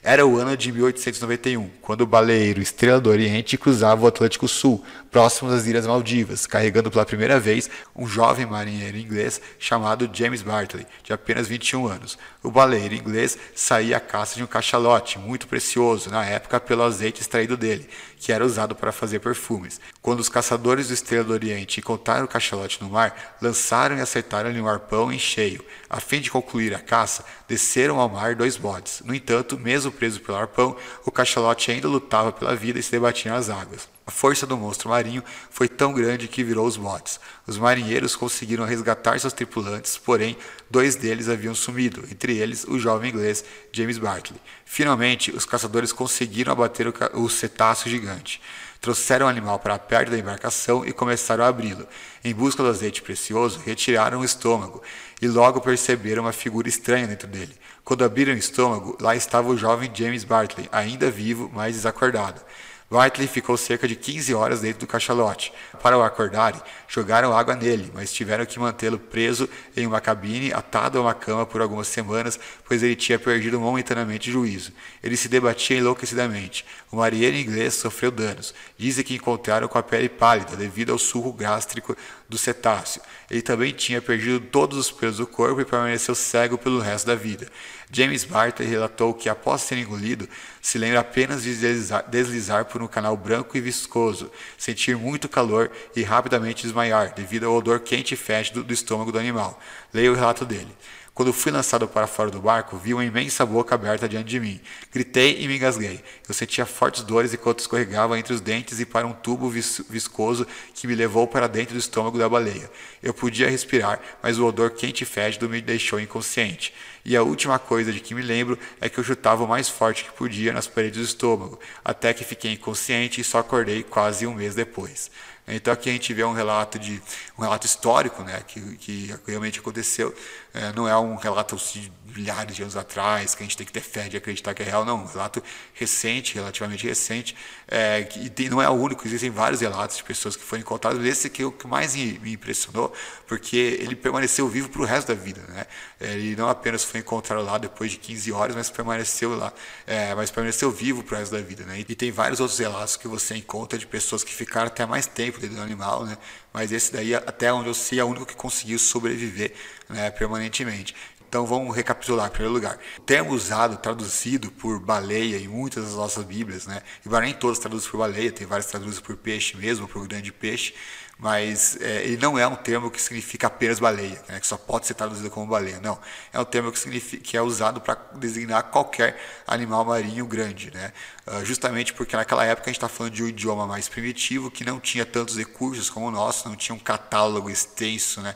Era 0.09 0.25
o 0.25 0.37
ano 0.37 0.55
de 0.55 0.71
1891, 0.71 1.69
quando 1.81 1.99
o 1.99 2.07
baleeiro 2.07 2.61
Estrela 2.61 2.97
do 2.97 3.09
Oriente 3.09 3.57
cruzava 3.57 4.05
o 4.05 4.07
Atlântico 4.07 4.47
Sul, 4.47 4.81
próximo 5.11 5.51
das 5.51 5.65
Ilhas 5.65 5.85
Maldivas, 5.85 6.45
carregando 6.45 6.89
pela 6.89 7.05
primeira 7.05 7.37
vez 7.41 7.69
um 7.93 8.07
jovem 8.07 8.45
marinheiro 8.45 8.97
inglês 8.97 9.41
chamado 9.59 10.09
James 10.13 10.41
Bartley, 10.41 10.87
de 11.03 11.11
apenas 11.11 11.49
21 11.49 11.87
anos. 11.87 12.17
O 12.41 12.49
baleeiro 12.49 12.95
inglês 12.95 13.37
saía 13.53 13.97
à 13.97 13.99
caça 13.99 14.37
de 14.37 14.43
um 14.43 14.47
cachalote, 14.47 15.19
muito 15.19 15.45
precioso, 15.45 16.09
na 16.09 16.23
época 16.23 16.57
pelo 16.57 16.83
azeite 16.83 17.19
extraído 17.19 17.57
dele, 17.57 17.89
que 18.17 18.31
era 18.31 18.45
usado 18.45 18.75
para 18.75 18.93
fazer 18.93 19.19
perfumes. 19.19 19.81
Quando 20.01 20.21
os 20.21 20.29
caçadores 20.29 20.87
do 20.87 20.93
Estrela 20.93 21.25
do 21.25 21.33
Oriente 21.33 21.81
encontraram 21.81 22.23
o 22.23 22.29
cachalote 22.29 22.81
no 22.81 22.89
mar, 22.89 23.35
lançaram 23.41 23.97
e 23.97 24.01
acertaram-lhe 24.01 24.61
um 24.61 24.69
arpão 24.69 25.11
em 25.11 25.19
cheio. 25.19 25.65
A 25.89 25.99
fim 25.99 26.21
de 26.21 26.31
concluir 26.31 26.73
a 26.73 26.79
caça, 26.79 27.25
desceram 27.45 27.99
ao 27.99 28.07
mar 28.07 28.35
dois 28.35 28.55
bodes. 28.55 29.01
No 29.03 29.13
entanto, 29.13 29.59
mesmo 29.59 29.91
preso 29.97 30.21
pelo 30.21 30.37
arpão, 30.37 30.75
o 31.05 31.11
cachalote 31.11 31.71
ainda 31.71 31.87
lutava 31.87 32.31
pela 32.31 32.55
vida 32.55 32.79
e 32.79 32.83
se 32.83 32.91
debatia 32.91 33.31
nas 33.31 33.49
águas. 33.49 33.89
A 34.05 34.11
força 34.11 34.47
do 34.47 34.55
monstro 34.55 34.89
marinho 34.89 35.21
foi 35.49 35.67
tão 35.67 35.91
grande 35.91 36.29
que 36.29 36.41
virou 36.41 36.65
os 36.65 36.77
botes. 36.77 37.19
Os 37.45 37.57
marinheiros 37.57 38.15
conseguiram 38.15 38.63
resgatar 38.63 39.19
seus 39.19 39.33
tripulantes, 39.33 39.97
porém, 39.97 40.37
dois 40.69 40.95
deles 40.95 41.27
haviam 41.27 41.53
sumido, 41.53 42.05
entre 42.09 42.37
eles 42.37 42.63
o 42.63 42.79
jovem 42.79 43.09
inglês 43.09 43.43
James 43.73 43.97
Bartley. 43.97 44.39
Finalmente, 44.63 45.31
os 45.31 45.43
caçadores 45.43 45.91
conseguiram 45.91 46.53
abater 46.53 46.87
o, 46.87 46.93
o 47.21 47.29
cetáceo 47.29 47.89
gigante. 47.89 48.41
Trouxeram 48.79 49.25
o 49.25 49.29
animal 49.29 49.59
para 49.59 49.77
perto 49.77 50.11
da 50.11 50.17
embarcação 50.17 50.85
e 50.85 50.93
começaram 50.93 51.43
a 51.43 51.47
abri-lo. 51.47 51.85
Em 52.23 52.33
busca 52.33 52.63
do 52.63 52.69
azeite 52.69 53.01
precioso, 53.01 53.59
retiraram 53.59 54.21
o 54.21 54.25
estômago 54.25 54.81
e 55.21 55.27
logo 55.27 55.59
perceberam 55.59 56.23
uma 56.23 56.31
figura 56.31 56.69
estranha 56.69 57.07
dentro 57.07 57.27
dele. 57.27 57.53
Quando 57.87 58.03
abriram 58.03 58.33
o 58.33 58.37
estômago, 58.37 58.97
lá 58.99 59.15
estava 59.15 59.47
o 59.47 59.55
jovem 59.55 59.89
James 59.93 60.25
Bartley, 60.25 60.67
ainda 60.73 61.09
vivo, 61.09 61.49
mas 61.53 61.75
desacordado. 61.75 62.41
Whiteley 62.89 63.27
ficou 63.27 63.57
cerca 63.57 63.85
de 63.85 63.97
15 63.97 64.33
horas 64.33 64.61
dentro 64.61 64.79
do 64.79 64.87
cachalote. 64.87 65.51
Para 65.81 65.97
o 65.97 66.01
acordarem, 66.01 66.61
jogaram 66.87 67.35
água 67.35 67.53
nele, 67.53 67.91
mas 67.93 68.13
tiveram 68.13 68.45
que 68.45 68.57
mantê-lo 68.57 68.97
preso 68.97 69.49
em 69.75 69.85
uma 69.85 69.99
cabine, 69.99 70.53
atado 70.53 70.97
a 70.97 71.01
uma 71.01 71.13
cama 71.13 71.45
por 71.45 71.61
algumas 71.61 71.87
semanas, 71.87 72.39
pois 72.65 72.81
ele 72.81 72.95
tinha 72.95 73.19
perdido 73.19 73.59
momentaneamente 73.59 74.29
o 74.29 74.33
juízo. 74.33 74.71
Ele 75.03 75.17
se 75.17 75.27
debatia 75.27 75.77
enlouquecidamente. 75.77 76.65
O 76.89 76.95
marinheiro 76.95 77.35
inglês 77.35 77.73
sofreu 77.73 78.09
danos. 78.09 78.53
Dizem 78.77 79.03
que 79.03 79.15
encontraram 79.15 79.67
com 79.67 79.77
a 79.77 79.83
pele 79.83 80.07
pálida 80.07 80.55
devido 80.55 80.93
ao 80.93 80.97
suco 80.97 81.33
gástrico 81.33 81.95
do 82.29 82.37
cetáceo. 82.37 83.01
Ele 83.29 83.41
também 83.41 83.73
tinha 83.73 84.01
perdido 84.01 84.39
todos 84.39 84.77
os 84.77 84.91
pelos 84.91 85.17
do 85.17 85.27
corpo 85.27 85.59
e 85.59 85.65
permaneceu 85.65 86.15
cego 86.15 86.57
pelo 86.57 86.79
resto 86.79 87.07
da 87.07 87.15
vida. 87.15 87.47
James 87.91 88.25
Bartley 88.25 88.67
relatou 88.67 89.13
que, 89.13 89.29
após 89.29 89.61
ser 89.61 89.77
engolido, 89.77 90.27
se 90.61 90.77
lembra 90.77 90.99
apenas 90.99 91.43
de 91.43 91.55
deslizar, 91.55 92.05
deslizar 92.09 92.65
por 92.65 92.81
um 92.81 92.87
canal 92.87 93.15
branco 93.15 93.57
e 93.57 93.61
viscoso, 93.61 94.29
sentir 94.57 94.97
muito 94.97 95.29
calor 95.29 95.71
e 95.95 96.03
rapidamente 96.03 96.63
desmaiar, 96.63 97.13
devido 97.13 97.45
ao 97.45 97.55
odor 97.55 97.79
quente 97.79 98.13
e 98.13 98.17
fétido 98.17 98.61
do 98.63 98.73
estômago 98.73 99.11
do 99.11 99.19
animal. 99.19 99.59
Leia 99.93 100.11
o 100.11 100.15
relato 100.15 100.43
dele. 100.43 100.75
Quando 101.17 101.33
fui 101.33 101.51
lançado 101.51 101.87
para 101.87 102.05
fora 102.05 102.29
do 102.29 102.39
barco, 102.39 102.77
vi 102.77 102.93
uma 102.93 103.03
imensa 103.03 103.43
boca 103.43 103.73
aberta 103.73 104.07
diante 104.07 104.29
de 104.29 104.39
mim. 104.39 104.61
Gritei 104.93 105.41
e 105.41 105.47
me 105.47 105.55
engasguei. 105.55 105.99
Eu 106.29 106.31
sentia 106.31 106.63
fortes 106.63 107.01
dores 107.01 107.33
enquanto 107.33 107.57
escorregava 107.57 108.19
entre 108.19 108.35
os 108.35 108.39
dentes 108.39 108.79
e 108.79 108.85
para 108.85 109.07
um 109.07 109.13
tubo 109.13 109.49
vis 109.49 109.81
viscoso 109.89 110.45
que 110.75 110.85
me 110.85 110.93
levou 110.93 111.25
para 111.25 111.47
dentro 111.47 111.73
do 111.73 111.79
estômago 111.79 112.19
da 112.19 112.29
baleia. 112.29 112.69
Eu 113.01 113.15
podia 113.15 113.49
respirar, 113.49 113.99
mas 114.21 114.37
o 114.37 114.45
odor 114.45 114.69
quente 114.69 115.01
e 115.01 115.07
fétido 115.07 115.49
me 115.49 115.59
deixou 115.59 115.99
inconsciente. 115.99 116.71
E 117.03 117.17
a 117.17 117.23
última 117.23 117.57
coisa 117.57 117.91
de 117.91 117.99
que 117.99 118.13
me 118.13 118.21
lembro 118.21 118.59
é 118.79 118.87
que 118.87 118.99
eu 118.99 119.03
chutava 119.03 119.43
o 119.43 119.47
mais 119.47 119.67
forte 119.67 120.03
que 120.03 120.11
podia 120.11 120.53
nas 120.53 120.67
paredes 120.67 120.99
do 120.99 121.03
estômago, 121.03 121.59
até 121.83 122.13
que 122.13 122.23
fiquei 122.23 122.51
inconsciente 122.51 123.21
e 123.21 123.23
só 123.23 123.39
acordei 123.39 123.81
quase 123.81 124.27
um 124.27 124.35
mês 124.35 124.53
depois. 124.53 125.09
Então 125.47 125.73
aqui 125.73 125.89
a 125.89 125.93
gente 125.93 126.13
vê 126.13 126.23
um 126.23 126.33
relato 126.33 126.77
de 126.77 127.01
um 127.37 127.41
relato 127.41 127.65
histórico, 127.65 128.21
né, 128.23 128.41
que, 128.45 128.59
que 128.77 129.15
realmente 129.25 129.59
aconteceu. 129.59 130.13
É, 130.53 130.73
não 130.73 130.87
é 130.87 130.97
um 130.97 131.15
relato 131.15 131.55
de 131.55 131.91
milhares 132.15 132.55
de 132.55 132.63
anos 132.63 132.75
atrás 132.75 133.35
que 133.35 133.43
a 133.43 133.45
gente 133.45 133.55
tem 133.55 133.65
que 133.65 133.71
ter 133.71 133.81
fé 133.81 134.09
de 134.09 134.17
acreditar 134.17 134.53
que 134.53 134.63
é 134.63 134.65
real, 134.65 134.83
não. 134.83 135.03
Um 135.03 135.05
relato 135.05 135.41
recente, 135.73 136.35
relativamente 136.35 136.87
recente, 136.87 137.35
é, 137.67 138.03
que, 138.03 138.31
e 138.35 138.49
não 138.49 138.61
é 138.61 138.67
o 138.67 138.73
único. 138.73 139.05
Existem 139.05 139.29
vários 139.29 139.61
relatos 139.61 139.97
de 139.97 140.03
pessoas 140.03 140.35
que 140.35 140.43
foram 140.43 140.61
encontradas. 140.61 141.03
Esse 141.05 141.29
que 141.29 141.43
é 141.43 141.45
o 141.45 141.51
que 141.51 141.67
mais 141.67 141.95
me 141.95 142.33
impressionou, 142.33 142.91
porque 143.27 143.55
ele 143.55 143.95
permaneceu 143.95 144.47
vivo 144.47 144.69
para 144.69 144.81
o 144.81 144.85
resto 144.85 145.09
da 145.09 145.13
vida, 145.13 145.41
né? 145.49 145.65
Ele 145.99 146.35
não 146.35 146.49
apenas 146.49 146.83
foi 146.83 147.01
encontrado 147.01 147.43
lá 147.43 147.57
depois 147.57 147.91
de 147.91 147.97
15 147.97 148.31
horas, 148.31 148.55
mas 148.55 148.69
permaneceu 148.69 149.35
lá, 149.35 149.53
é, 149.85 150.15
mas 150.15 150.31
permaneceu 150.31 150.71
vivo 150.71 151.03
para 151.03 151.15
o 151.15 151.19
resto 151.19 151.31
da 151.33 151.41
vida, 151.41 151.63
né? 151.65 151.83
E 151.87 151.95
tem 151.95 152.11
vários 152.11 152.39
outros 152.39 152.57
relatos 152.59 152.97
que 152.97 153.07
você 153.07 153.35
encontra 153.35 153.77
de 153.77 153.85
pessoas 153.85 154.23
que 154.23 154.33
ficaram 154.33 154.67
até 154.67 154.85
mais 154.85 155.05
tempo 155.05 155.36
dentro 155.39 155.57
do 155.57 155.61
animal, 155.61 156.05
né? 156.05 156.17
Mas 156.53 156.71
esse 156.71 156.91
daí, 156.91 157.15
até 157.15 157.51
onde 157.51 157.67
eu 157.69 157.73
sei, 157.73 157.99
é 157.99 158.03
o 158.03 158.07
único 158.07 158.25
que 158.25 158.35
conseguiu 158.35 158.79
sobreviver 158.79 159.53
né, 159.89 160.09
permanentemente. 160.11 160.95
Então 161.29 161.45
vamos 161.45 161.75
recapitular 161.75 162.27
em 162.27 162.31
primeiro 162.31 162.53
lugar. 162.53 162.79
O 162.97 163.01
termo 163.01 163.33
usado, 163.33 163.77
traduzido 163.77 164.49
por 164.49 164.79
baleia 164.79 165.37
em 165.37 165.47
muitas 165.47 165.83
das 165.83 165.93
nossas 165.93 166.23
Bíblias, 166.23 166.65
né? 166.65 166.81
Embora 167.05 167.25
nem 167.25 167.33
todas 167.33 167.59
traduzem 167.59 167.91
por 167.91 167.97
baleia, 167.97 168.31
tem 168.31 168.47
várias 168.47 168.67
traduzidas 168.67 169.01
por 169.01 169.17
peixe 169.17 169.57
mesmo, 169.57 169.87
por 169.87 170.07
grande 170.07 170.31
peixe, 170.31 170.73
mas 171.19 171.77
é, 171.81 172.03
ele 172.03 172.17
não 172.17 172.37
é 172.37 172.47
um 172.47 172.55
termo 172.55 172.91
que 172.91 173.01
significa 173.01 173.47
apenas 173.47 173.79
baleia, 173.79 174.21
né? 174.27 174.39
que 174.39 174.45
só 174.45 174.57
pode 174.57 174.85
ser 174.85 174.93
traduzido 174.93 175.29
como 175.31 175.47
baleia. 175.47 175.79
Não, 175.79 175.99
é 176.31 176.39
um 176.39 176.45
termo 176.45 176.71
que, 176.71 177.01
que 177.19 177.35
é 177.35 177.41
usado 177.41 177.81
para 177.81 177.95
designar 178.15 178.63
qualquer 178.63 179.19
animal 179.47 179.83
marinho 179.83 180.25
grande, 180.27 180.71
né? 180.71 180.93
Uh, 181.25 181.43
justamente 181.43 181.93
porque 181.93 182.15
naquela 182.15 182.45
época 182.45 182.69
a 182.69 182.71
gente 182.71 182.77
está 182.77 182.87
falando 182.87 183.13
de 183.13 183.23
um 183.23 183.27
idioma 183.27 183.67
mais 183.67 183.89
primitivo 183.89 184.49
que 184.49 184.63
não 184.63 184.79
tinha 184.79 185.05
tantos 185.05 185.37
recursos 185.37 185.89
como 185.89 186.07
o 186.07 186.11
nosso, 186.11 186.47
não 186.47 186.55
tinha 186.55 186.75
um 186.75 186.79
catálogo 186.79 187.49
extenso, 187.49 188.21
né? 188.21 188.35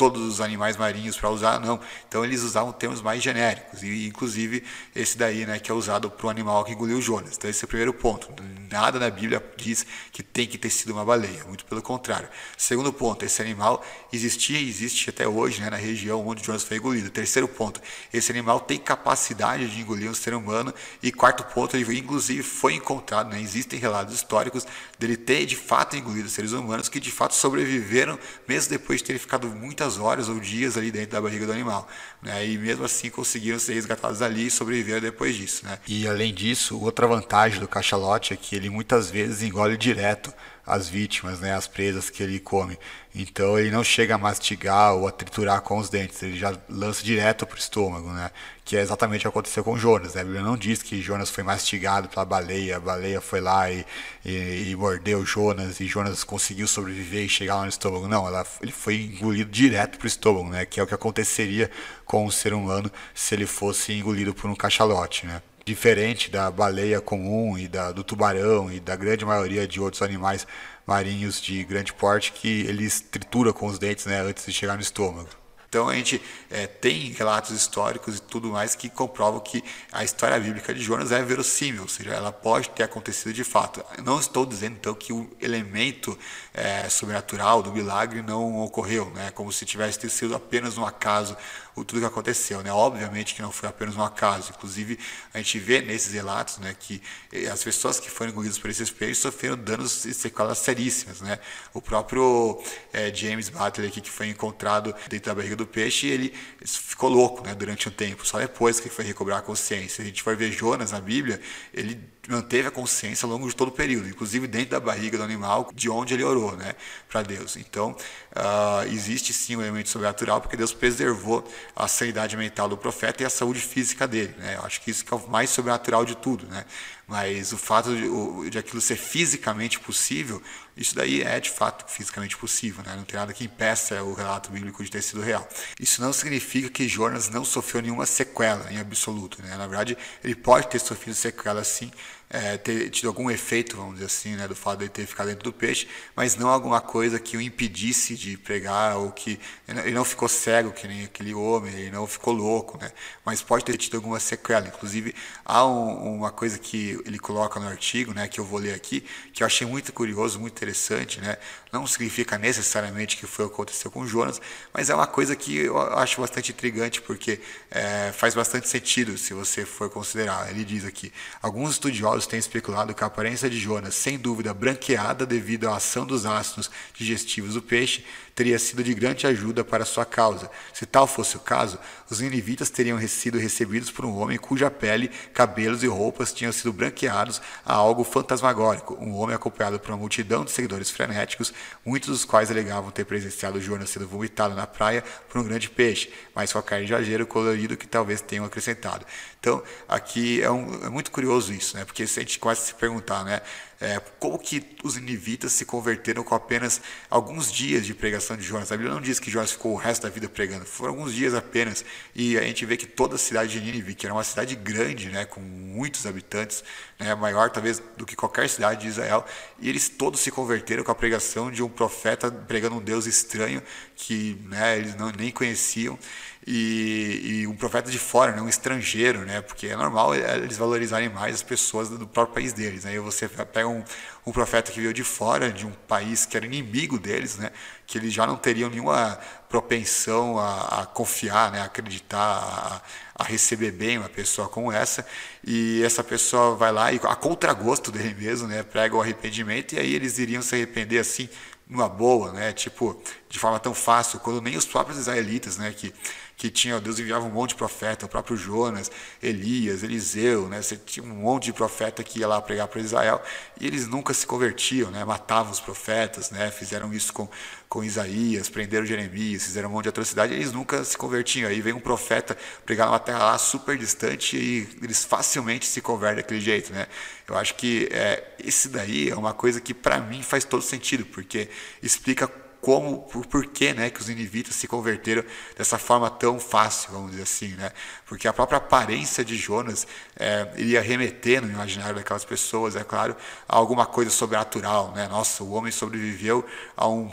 todos 0.00 0.22
os 0.22 0.40
animais 0.40 0.78
marinhos 0.78 1.18
para 1.18 1.28
usar, 1.28 1.60
não. 1.60 1.78
Então 2.08 2.24
eles 2.24 2.42
usavam 2.42 2.72
termos 2.72 3.02
mais 3.02 3.22
genéricos, 3.22 3.82
e 3.82 4.06
inclusive 4.06 4.64
esse 4.96 5.18
daí, 5.18 5.44
né, 5.44 5.58
que 5.58 5.70
é 5.70 5.74
usado 5.74 6.10
para 6.10 6.26
o 6.26 6.30
animal 6.30 6.64
que 6.64 6.72
engoliu 6.72 7.02
Jonas. 7.02 7.36
Então 7.36 7.50
esse 7.50 7.62
é 7.62 7.66
o 7.66 7.68
primeiro 7.68 7.92
ponto. 7.92 8.32
Nada 8.70 8.98
na 8.98 9.10
Bíblia 9.10 9.44
diz 9.58 9.84
que 10.10 10.22
tem 10.22 10.46
que 10.46 10.56
ter 10.56 10.70
sido 10.70 10.94
uma 10.94 11.04
baleia, 11.04 11.44
muito 11.44 11.66
pelo 11.66 11.82
contrário. 11.82 12.19
Segundo 12.56 12.92
ponto, 12.92 13.24
esse 13.24 13.40
animal 13.40 13.84
existia 14.12 14.58
e 14.58 14.68
existe 14.68 15.10
até 15.10 15.26
hoje, 15.26 15.60
né, 15.60 15.70
na 15.70 15.76
região 15.76 16.26
onde 16.26 16.44
Jonas 16.44 16.62
foi 16.62 16.76
engolido. 16.76 17.10
Terceiro 17.10 17.46
ponto, 17.48 17.80
esse 18.12 18.30
animal 18.30 18.60
tem 18.60 18.78
capacidade 18.78 19.68
de 19.68 19.80
engolir 19.80 20.10
um 20.10 20.14
ser 20.14 20.34
humano. 20.34 20.72
E 21.02 21.12
quarto 21.12 21.44
ponto, 21.44 21.76
ele 21.76 21.98
inclusive 21.98 22.42
foi 22.42 22.74
encontrado, 22.74 23.30
né, 23.30 23.40
existem 23.40 23.78
relatos 23.78 24.14
históricos 24.14 24.66
dele 24.98 25.16
ter 25.16 25.46
de 25.46 25.56
fato 25.56 25.96
engolido 25.96 26.28
seres 26.28 26.52
humanos 26.52 26.88
que 26.88 27.00
de 27.00 27.10
fato 27.10 27.34
sobreviveram 27.34 28.18
mesmo 28.46 28.70
depois 28.70 29.00
de 29.00 29.06
terem 29.06 29.18
ficado 29.18 29.48
muitas 29.48 29.98
horas 29.98 30.28
ou 30.28 30.38
dias 30.40 30.76
ali 30.76 30.90
dentro 30.90 31.12
da 31.12 31.20
barriga 31.20 31.46
do 31.46 31.52
animal. 31.52 31.88
Né? 32.22 32.46
E 32.46 32.58
mesmo 32.58 32.84
assim 32.84 33.10
conseguiram 33.10 33.58
ser 33.58 33.74
resgatados 33.74 34.22
ali 34.22 34.46
e 34.46 34.50
sobreviveram 34.50 35.00
depois 35.00 35.36
disso. 35.36 35.64
Né? 35.64 35.78
E 35.86 36.06
além 36.06 36.32
disso, 36.32 36.78
outra 36.80 37.06
vantagem 37.06 37.60
do 37.60 37.68
cachalote 37.68 38.32
é 38.32 38.36
que 38.36 38.54
ele 38.54 38.70
muitas 38.70 39.10
vezes 39.10 39.42
engole 39.42 39.76
direto 39.76 40.32
as 40.70 40.88
vítimas, 40.88 41.40
né, 41.40 41.54
as 41.54 41.66
presas 41.66 42.08
que 42.08 42.22
ele 42.22 42.38
come. 42.38 42.78
Então 43.14 43.58
ele 43.58 43.70
não 43.70 43.82
chega 43.82 44.14
a 44.14 44.18
mastigar 44.18 44.94
ou 44.94 45.08
a 45.08 45.10
triturar 45.10 45.60
com 45.62 45.78
os 45.78 45.88
dentes, 45.88 46.22
ele 46.22 46.38
já 46.38 46.56
lança 46.68 47.02
direto 47.02 47.44
para 47.44 47.56
o 47.56 47.58
estômago, 47.58 48.08
né? 48.10 48.30
Que 48.64 48.76
é 48.76 48.80
exatamente 48.80 49.18
o 49.18 49.22
que 49.22 49.28
aconteceu 49.28 49.64
com 49.64 49.76
Jonas. 49.76 50.14
Né? 50.14 50.20
A 50.20 50.24
Bíblia 50.24 50.42
não 50.42 50.56
diz 50.56 50.80
que 50.80 51.02
Jonas 51.02 51.28
foi 51.28 51.42
mastigado 51.42 52.08
pela 52.08 52.24
baleia, 52.24 52.76
a 52.76 52.80
baleia 52.80 53.20
foi 53.20 53.40
lá 53.40 53.68
e, 53.70 53.84
e, 54.24 54.70
e 54.70 54.76
mordeu 54.76 55.26
Jonas 55.26 55.80
e 55.80 55.86
Jonas 55.86 56.22
conseguiu 56.22 56.68
sobreviver 56.68 57.24
e 57.24 57.28
chegar 57.28 57.56
lá 57.56 57.62
no 57.62 57.68
estômago. 57.68 58.06
Não, 58.06 58.26
ela, 58.26 58.46
ele 58.62 58.72
foi 58.72 59.02
engolido 59.02 59.50
direto 59.50 59.98
para 59.98 60.04
o 60.04 60.08
estômago, 60.08 60.48
né? 60.48 60.64
Que 60.64 60.78
é 60.78 60.82
o 60.82 60.86
que 60.86 60.94
aconteceria 60.94 61.68
com 62.04 62.24
o 62.24 62.30
ser 62.30 62.54
humano 62.54 62.90
se 63.12 63.34
ele 63.34 63.46
fosse 63.46 63.92
engolido 63.92 64.32
por 64.32 64.48
um 64.48 64.54
cachalote, 64.54 65.26
né? 65.26 65.42
Diferente 65.70 66.30
da 66.30 66.50
baleia 66.50 67.00
comum 67.00 67.56
e 67.56 67.68
da, 67.68 67.92
do 67.92 68.02
tubarão 68.02 68.72
e 68.72 68.80
da 68.80 68.96
grande 68.96 69.24
maioria 69.24 69.68
de 69.68 69.80
outros 69.80 70.02
animais 70.02 70.44
marinhos 70.84 71.40
de 71.40 71.62
grande 71.62 71.92
porte 71.92 72.32
que 72.32 72.62
eles 72.62 73.00
trituram 73.00 73.52
com 73.52 73.66
os 73.66 73.78
dentes 73.78 74.04
né, 74.04 74.20
antes 74.20 74.44
de 74.44 74.52
chegar 74.52 74.74
no 74.74 74.82
estômago. 74.82 75.39
Então 75.70 75.88
a 75.88 75.94
gente 75.94 76.20
é, 76.50 76.66
tem 76.66 77.12
relatos 77.12 77.52
históricos 77.52 78.16
e 78.16 78.22
tudo 78.22 78.48
mais 78.48 78.74
que 78.74 78.90
comprovam 78.90 79.38
que 79.38 79.62
a 79.92 80.02
história 80.02 80.36
bíblica 80.40 80.74
de 80.74 80.82
Jonas 80.82 81.12
é 81.12 81.22
verossímil, 81.22 81.82
ou 81.82 81.88
seja, 81.88 82.10
ela 82.10 82.32
pode 82.32 82.70
ter 82.70 82.82
acontecido 82.82 83.32
de 83.32 83.44
fato. 83.44 83.80
não 84.04 84.18
estou 84.18 84.44
dizendo 84.44 84.74
então 84.80 84.92
que 84.94 85.12
o 85.12 85.30
elemento 85.40 86.18
é, 86.52 86.88
sobrenatural 86.88 87.62
do 87.62 87.72
milagre 87.72 88.20
não 88.20 88.64
ocorreu, 88.64 89.10
né, 89.10 89.30
como 89.30 89.52
se 89.52 89.64
tivesse 89.64 90.10
sido 90.10 90.34
apenas 90.34 90.76
um 90.76 90.84
acaso 90.84 91.36
o 91.80 91.84
tudo 91.84 92.00
que 92.00 92.06
aconteceu, 92.06 92.62
né? 92.62 92.72
Obviamente 92.72 93.34
que 93.34 93.42
não 93.42 93.52
foi 93.52 93.68
apenas 93.68 93.96
um 93.96 94.02
acaso. 94.02 94.52
Inclusive 94.56 94.98
a 95.32 95.38
gente 95.38 95.58
vê 95.58 95.80
nesses 95.80 96.12
relatos, 96.12 96.58
né, 96.58 96.74
que 96.78 97.02
eh, 97.32 97.46
as 97.46 97.62
pessoas 97.62 97.98
que 97.98 98.10
foram 98.10 98.32
engolidas 98.32 98.58
por 98.58 98.70
esses 98.70 98.90
peixes 98.90 99.18
sofreram 99.18 99.56
danos 99.56 100.04
e 100.04 100.12
sequelas 100.14 100.58
seríssimas, 100.58 101.20
né? 101.20 101.38
O 101.72 101.80
próprio 101.80 102.62
é, 102.92 103.12
James 103.14 103.48
Butler 103.48 103.88
aqui 103.88 104.00
que 104.00 104.10
foi 104.10 104.28
encontrado 104.28 104.94
dentro 105.08 105.30
da 105.30 105.34
barriga 105.34 105.56
do 105.60 105.66
peixe, 105.66 106.06
ele 106.06 106.34
ficou 106.64 107.08
louco, 107.08 107.44
né, 107.44 107.54
durante 107.54 107.88
um 107.88 107.92
tempo. 107.92 108.26
Só 108.26 108.38
depois 108.38 108.80
que 108.80 108.88
foi 108.88 109.04
recobrar 109.04 109.38
a 109.38 109.42
consciência. 109.42 110.02
A 110.02 110.04
gente 110.04 110.22
for 110.22 110.36
ver 110.36 110.50
Jonas 110.52 110.92
na 110.92 111.00
Bíblia, 111.00 111.40
ele 111.72 112.00
manteve 112.28 112.68
a 112.68 112.70
consciência 112.70 113.26
ao 113.26 113.30
longo 113.30 113.48
de 113.48 113.56
todo 113.56 113.68
o 113.68 113.72
período, 113.72 114.08
inclusive 114.08 114.46
dentro 114.46 114.70
da 114.70 114.80
barriga 114.80 115.16
do 115.16 115.24
animal, 115.24 115.70
de 115.74 115.88
onde 115.88 116.14
ele 116.14 116.22
orou, 116.22 116.56
né, 116.56 116.74
para 117.08 117.22
Deus. 117.22 117.56
Então, 117.56 117.96
uh, 118.36 118.86
existe 118.92 119.32
sim 119.32 119.56
um 119.56 119.62
elemento 119.62 119.88
sobrenatural, 119.88 120.40
porque 120.40 120.56
Deus 120.56 120.72
preservou 120.72 121.46
a 121.74 121.88
sanidade 121.88 122.36
mental 122.36 122.68
do 122.68 122.76
profeta 122.76 123.22
e 123.22 123.26
a 123.26 123.30
saúde 123.30 123.60
física 123.60 124.06
dele, 124.06 124.34
né. 124.38 124.56
Eu 124.56 124.64
acho 124.64 124.80
que 124.80 124.90
isso 124.90 125.04
que 125.04 125.12
é 125.12 125.16
o 125.16 125.28
mais 125.28 125.50
sobrenatural 125.50 126.04
de 126.04 126.16
tudo, 126.16 126.46
né. 126.46 126.64
Mas 127.10 127.52
o 127.52 127.58
fato 127.58 127.90
de, 127.92 128.50
de 128.50 128.56
aquilo 128.56 128.80
ser 128.80 128.94
fisicamente 128.94 129.80
possível, 129.80 130.40
isso 130.76 130.94
daí 130.94 131.22
é 131.22 131.40
de 131.40 131.50
fato 131.50 131.84
fisicamente 131.90 132.36
possível, 132.36 132.84
né? 132.84 132.94
não 132.94 133.02
tem 133.02 133.18
nada 133.18 133.32
que 133.32 133.42
impeça 133.42 134.00
o 134.04 134.14
relato 134.14 134.52
bíblico 134.52 134.84
de 134.84 134.88
ter 134.88 135.02
sido 135.02 135.20
real. 135.20 135.46
Isso 135.80 136.00
não 136.00 136.12
significa 136.12 136.70
que 136.70 136.86
Jonas 136.86 137.28
não 137.28 137.44
sofreu 137.44 137.82
nenhuma 137.82 138.06
sequela 138.06 138.72
em 138.72 138.78
absoluto. 138.78 139.42
Né? 139.42 139.56
Na 139.56 139.66
verdade, 139.66 139.98
ele 140.22 140.36
pode 140.36 140.68
ter 140.68 140.78
sofrido 140.78 141.16
sequela 141.16 141.64
sim, 141.64 141.90
é, 142.32 142.56
ter 142.56 142.88
tido 142.90 143.08
algum 143.08 143.28
efeito, 143.28 143.76
vamos 143.76 143.94
dizer 143.94 144.06
assim, 144.06 144.36
né, 144.36 144.46
do 144.46 144.54
fato 144.54 144.78
de 144.78 144.84
ele 144.84 144.90
ter 144.90 145.04
ficado 145.04 145.26
dentro 145.26 145.42
do 145.42 145.52
peixe, 145.52 145.88
mas 146.14 146.36
não 146.36 146.48
alguma 146.48 146.80
coisa 146.80 147.18
que 147.18 147.36
o 147.36 147.40
impedisse 147.40 148.14
de 148.14 148.36
pregar 148.36 148.96
ou 148.98 149.10
que 149.10 149.40
ele 149.66 149.90
não 149.90 150.04
ficou 150.04 150.28
cego 150.28 150.70
que 150.70 150.86
nem 150.86 151.04
aquele 151.04 151.34
homem, 151.34 151.74
ele 151.74 151.90
não 151.90 152.06
ficou 152.06 152.32
louco, 152.32 152.78
né? 152.78 152.92
Mas 153.24 153.42
pode 153.42 153.64
ter 153.64 153.76
tido 153.76 153.96
alguma 153.96 154.20
sequela. 154.20 154.68
Inclusive 154.68 155.12
há 155.44 155.66
um, 155.66 156.18
uma 156.18 156.30
coisa 156.30 156.56
que 156.56 157.00
ele 157.04 157.18
coloca 157.18 157.58
no 157.58 157.66
artigo, 157.66 158.14
né, 158.14 158.28
que 158.28 158.38
eu 158.38 158.44
vou 158.44 158.60
ler 158.60 158.74
aqui, 158.74 159.04
que 159.32 159.42
eu 159.42 159.46
achei 159.46 159.66
muito 159.66 159.92
curioso, 159.92 160.38
muito 160.38 160.52
interessante, 160.52 161.20
né? 161.20 161.36
Não 161.72 161.86
significa 161.86 162.38
necessariamente 162.38 163.16
que 163.16 163.26
foi 163.26 163.44
o 163.44 163.48
que 163.48 163.54
aconteceu 163.54 163.90
com 163.90 164.06
Jonas, 164.06 164.40
mas 164.72 164.88
é 164.88 164.94
uma 164.94 165.06
coisa 165.06 165.34
que 165.34 165.56
eu 165.56 165.78
acho 165.98 166.20
bastante 166.20 166.52
intrigante 166.52 167.00
porque 167.00 167.40
é, 167.70 168.12
faz 168.12 168.34
bastante 168.34 168.68
sentido 168.68 169.18
se 169.18 169.34
você 169.34 169.64
for 169.64 169.90
considerar. 169.90 170.48
Ele 170.50 170.64
diz 170.64 170.84
aqui: 170.84 171.12
alguns 171.42 171.72
estudiosos 171.72 172.19
estudiosos 172.20 172.26
têm 172.26 172.38
especulado 172.38 172.94
que 172.94 173.02
a 173.02 173.06
aparência 173.06 173.48
de 173.48 173.58
Jonas, 173.58 173.94
sem 173.94 174.18
dúvida 174.18 174.52
branqueada 174.52 175.24
devido 175.24 175.68
à 175.68 175.76
ação 175.76 176.06
dos 176.06 176.26
ácidos 176.26 176.70
digestivos 176.94 177.54
do 177.54 177.62
peixe, 177.62 178.04
teria 178.40 178.58
sido 178.58 178.82
de 178.82 178.94
grande 178.94 179.26
ajuda 179.26 179.62
para 179.62 179.84
sua 179.84 180.06
causa. 180.06 180.50
Se 180.72 180.86
tal 180.86 181.06
fosse 181.06 181.36
o 181.36 181.40
caso, 181.40 181.78
os 182.08 182.20
ninivitas 182.20 182.70
teriam 182.70 182.98
sido 183.06 183.36
recebidos 183.36 183.90
por 183.90 184.06
um 184.06 184.16
homem 184.16 184.38
cuja 184.38 184.70
pele, 184.70 185.08
cabelos 185.34 185.82
e 185.82 185.86
roupas 185.86 186.32
tinham 186.32 186.50
sido 186.50 186.72
branqueados 186.72 187.42
a 187.66 187.74
algo 187.74 188.02
fantasmagórico, 188.02 188.96
um 188.98 189.14
homem 189.14 189.36
acompanhado 189.36 189.78
por 189.78 189.90
uma 189.90 189.98
multidão 189.98 190.42
de 190.42 190.52
seguidores 190.52 190.88
frenéticos, 190.88 191.52
muitos 191.84 192.08
dos 192.08 192.24
quais 192.24 192.50
alegavam 192.50 192.90
ter 192.90 193.04
presenciado 193.04 193.60
Jonas 193.60 193.90
sendo 193.90 194.08
vomitado 194.08 194.54
na 194.54 194.66
praia 194.66 195.04
por 195.28 195.38
um 195.38 195.44
grande 195.44 195.68
peixe, 195.68 196.10
mas 196.34 196.50
de 196.86 196.94
ageiro 196.94 197.26
colorido 197.26 197.76
que 197.76 197.86
talvez 197.86 198.22
tenham 198.22 198.46
acrescentado. 198.46 199.04
Então, 199.38 199.62
aqui 199.86 200.42
é, 200.42 200.50
um, 200.50 200.86
é 200.86 200.88
muito 200.88 201.10
curioso 201.10 201.52
isso, 201.52 201.76
né? 201.76 201.84
porque 201.84 202.04
a 202.04 202.06
gente 202.06 202.38
começa 202.38 202.62
a 202.62 202.66
se 202.68 202.74
perguntar, 202.74 203.22
né? 203.22 203.42
É, 203.82 203.98
como 204.18 204.38
que 204.38 204.62
os 204.84 204.96
ninivitas 204.96 205.52
se 205.52 205.64
converteram 205.64 206.22
com 206.22 206.34
apenas 206.34 206.82
alguns 207.08 207.50
dias 207.50 207.86
de 207.86 207.94
pregação 207.94 208.36
de 208.36 208.42
Jonas? 208.42 208.70
A 208.70 208.76
Bíblia 208.76 208.92
não 208.92 209.00
diz 209.00 209.18
que 209.18 209.30
Jonas 209.30 209.52
ficou 209.52 209.72
o 209.72 209.76
resto 209.76 210.02
da 210.02 210.10
vida 210.10 210.28
pregando, 210.28 210.66
foram 210.66 210.92
alguns 210.92 211.14
dias 211.14 211.32
apenas. 211.32 211.82
E 212.14 212.36
a 212.36 212.42
gente 212.42 212.66
vê 212.66 212.76
que 212.76 212.84
toda 212.84 213.14
a 213.14 213.18
cidade 213.18 213.58
de 213.58 213.64
Nínive, 213.64 213.94
que 213.94 214.04
era 214.04 214.14
uma 214.14 214.22
cidade 214.22 214.54
grande, 214.54 215.08
né, 215.08 215.24
com 215.24 215.40
muitos 215.40 216.04
habitantes, 216.04 216.62
né, 216.98 217.14
maior 217.14 217.48
talvez 217.48 217.82
do 217.96 218.04
que 218.04 218.14
qualquer 218.14 218.50
cidade 218.50 218.82
de 218.82 218.88
Israel, 218.88 219.24
e 219.58 219.70
eles 219.70 219.88
todos 219.88 220.20
se 220.20 220.30
converteram 220.30 220.84
com 220.84 220.92
a 220.92 220.94
pregação 220.94 221.50
de 221.50 221.62
um 221.62 221.68
profeta 221.68 222.30
pregando 222.30 222.76
um 222.76 222.82
Deus 222.82 223.06
estranho 223.06 223.62
que 223.96 224.38
né, 224.44 224.76
eles 224.76 224.94
não, 224.94 225.10
nem 225.10 225.30
conheciam 225.30 225.98
e, 226.46 227.42
e, 227.42 227.46
um 227.46 227.54
profeta 227.54 227.90
de 227.90 227.98
fora, 227.98 228.32
né, 228.32 228.40
um 228.40 228.48
estrangeiro, 228.48 229.20
né, 229.26 229.42
porque 229.42 229.68
é 229.68 229.76
normal 229.76 230.14
eles 230.14 230.56
valorizarem 230.56 231.08
mais 231.08 231.36
as 231.36 231.42
pessoas 231.42 231.88
do 231.90 232.06
próprio 232.06 232.34
país 232.34 232.52
deles. 232.52 232.86
Aí 232.86 232.94
né, 232.94 233.00
você 233.00 233.28
pega 233.28 233.68
um, 233.68 233.84
um 234.26 234.32
profeta 234.32 234.70
que 234.70 234.80
veio 234.80 234.92
de 234.92 235.02
fora, 235.02 235.50
de 235.50 235.66
um 235.66 235.72
país 235.88 236.26
que 236.26 236.36
era 236.36 236.44
inimigo 236.44 236.98
deles, 236.98 237.36
né, 237.36 237.50
que 237.86 237.98
eles 237.98 238.12
já 238.12 238.26
não 238.26 238.36
teriam 238.36 238.68
nenhuma 238.68 239.18
propensão 239.48 240.38
a, 240.38 240.82
a 240.82 240.86
confiar, 240.86 241.50
né, 241.50 241.60
a 241.60 241.64
acreditar, 241.64 242.18
a, 242.18 242.82
a, 243.14 243.24
receber 243.24 243.72
bem 243.72 243.98
uma 243.98 244.08
pessoa 244.08 244.48
como 244.48 244.70
essa, 244.70 245.06
e 245.44 245.82
essa 245.82 246.04
pessoa 246.04 246.54
vai 246.54 246.70
lá 246.70 246.92
e 246.92 247.00
a 247.02 247.16
contragosto 247.16 247.90
dele 247.90 248.14
mesmo, 248.14 248.46
né, 248.46 248.62
prega 248.62 248.94
o 248.94 249.00
arrependimento, 249.00 249.74
e 249.74 249.78
aí 249.78 249.94
eles 249.94 250.18
iriam 250.18 250.42
se 250.42 250.54
arrepender 250.54 250.98
assim 250.98 251.28
numa 251.66 251.88
boa, 251.88 252.32
né? 252.32 252.52
Tipo, 252.52 253.00
de 253.28 253.38
forma 253.38 253.60
tão 253.60 253.72
fácil, 253.72 254.18
quando 254.18 254.40
nem 254.42 254.56
os 254.56 254.66
próprios 254.66 254.98
israelitas, 254.98 255.56
né, 255.56 255.72
que 255.72 255.94
que 256.40 256.48
tinha, 256.48 256.80
Deus 256.80 256.98
enviava 256.98 257.26
um 257.26 257.30
monte 257.30 257.50
de 257.50 257.56
profeta, 257.56 258.06
o 258.06 258.08
próprio 258.08 258.34
Jonas, 258.34 258.90
Elias, 259.22 259.82
Eliseu, 259.82 260.48
né? 260.48 260.62
Você 260.62 260.74
tinha 260.74 261.04
um 261.04 261.14
monte 261.14 261.44
de 261.44 261.52
profeta 261.52 262.02
que 262.02 262.20
ia 262.20 262.26
lá 262.26 262.40
pregar 262.40 262.66
para 262.66 262.80
Israel 262.80 263.22
e 263.60 263.66
eles 263.66 263.86
nunca 263.86 264.09
se 264.12 264.26
convertiam, 264.26 264.90
né? 264.90 265.04
Matavam 265.04 265.52
os 265.52 265.60
profetas, 265.60 266.30
né? 266.30 266.50
Fizeram 266.50 266.92
isso 266.92 267.12
com, 267.12 267.28
com 267.68 267.84
Isaías, 267.84 268.48
prenderam 268.48 268.84
Jeremias, 268.86 269.44
fizeram 269.44 269.68
um 269.68 269.72
monte 269.72 269.84
de 269.84 269.88
atrocidade, 269.90 270.34
eles 270.34 270.52
nunca 270.52 270.84
se 270.84 270.96
convertiam. 270.96 271.48
Aí 271.48 271.60
vem 271.60 271.72
um 271.72 271.80
profeta 271.80 272.36
pregar 272.64 272.86
numa 272.86 272.98
terra 272.98 273.18
lá 273.18 273.38
super 273.38 273.76
distante 273.76 274.36
e 274.36 274.68
eles 274.82 275.04
facilmente 275.04 275.66
se 275.66 275.80
convertem 275.80 276.22
daquele 276.22 276.40
jeito, 276.40 276.72
né? 276.72 276.86
Eu 277.28 277.36
acho 277.36 277.54
que 277.54 277.88
é, 277.92 278.34
esse 278.44 278.68
daí 278.68 279.10
é 279.10 279.14
uma 279.14 279.32
coisa 279.32 279.60
que 279.60 279.72
para 279.72 279.98
mim 279.98 280.22
faz 280.22 280.44
todo 280.44 280.62
sentido, 280.62 281.04
porque 281.06 281.48
explica 281.82 282.26
como, 282.60 283.02
por, 283.02 283.26
por 283.26 283.46
que, 283.46 283.72
né, 283.72 283.88
que 283.90 284.00
os 284.00 284.08
ninivitas 284.08 284.54
se 284.54 284.68
converteram 284.68 285.24
dessa 285.56 285.78
forma 285.78 286.10
tão 286.10 286.38
fácil, 286.38 286.90
vamos 286.92 287.12
dizer 287.12 287.22
assim, 287.22 287.48
né? 287.54 287.72
Porque 288.06 288.28
a 288.28 288.32
própria 288.32 288.58
aparência 288.58 289.24
de 289.24 289.36
Jonas 289.36 289.86
é, 290.16 290.46
iria 290.56 290.80
remeter 290.82 291.40
no 291.40 291.48
imaginário 291.48 291.94
daquelas 291.94 292.24
pessoas, 292.24 292.76
é 292.76 292.84
claro, 292.84 293.16
a 293.48 293.56
alguma 293.56 293.86
coisa 293.86 294.10
sobrenatural, 294.10 294.92
né? 294.92 295.08
Nossa, 295.08 295.42
o 295.42 295.52
homem 295.52 295.72
sobreviveu 295.72 296.44
a, 296.76 296.86
um, 296.86 297.10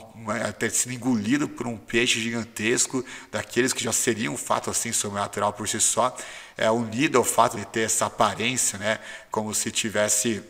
a 0.48 0.52
ter 0.52 0.72
sido 0.72 0.94
engolido 0.94 1.48
por 1.48 1.66
um 1.66 1.78
peixe 1.78 2.20
gigantesco, 2.20 3.04
daqueles 3.32 3.72
que 3.72 3.84
já 3.84 3.94
seriam 3.94 4.34
um 4.34 4.38
fato 4.38 4.70
assim 4.70 4.92
sobrenatural 4.92 5.54
por 5.54 5.68
si 5.68 5.80
só, 5.80 6.16
é 6.58 6.70
unido 6.70 7.18
ao 7.18 7.24
fato 7.24 7.56
de 7.58 7.66
ter 7.66 7.82
essa 7.82 8.08
aparência, 8.08 8.78
né? 8.78 9.00
Como 9.32 9.54
se 9.54 9.72
tivesse 9.72 10.44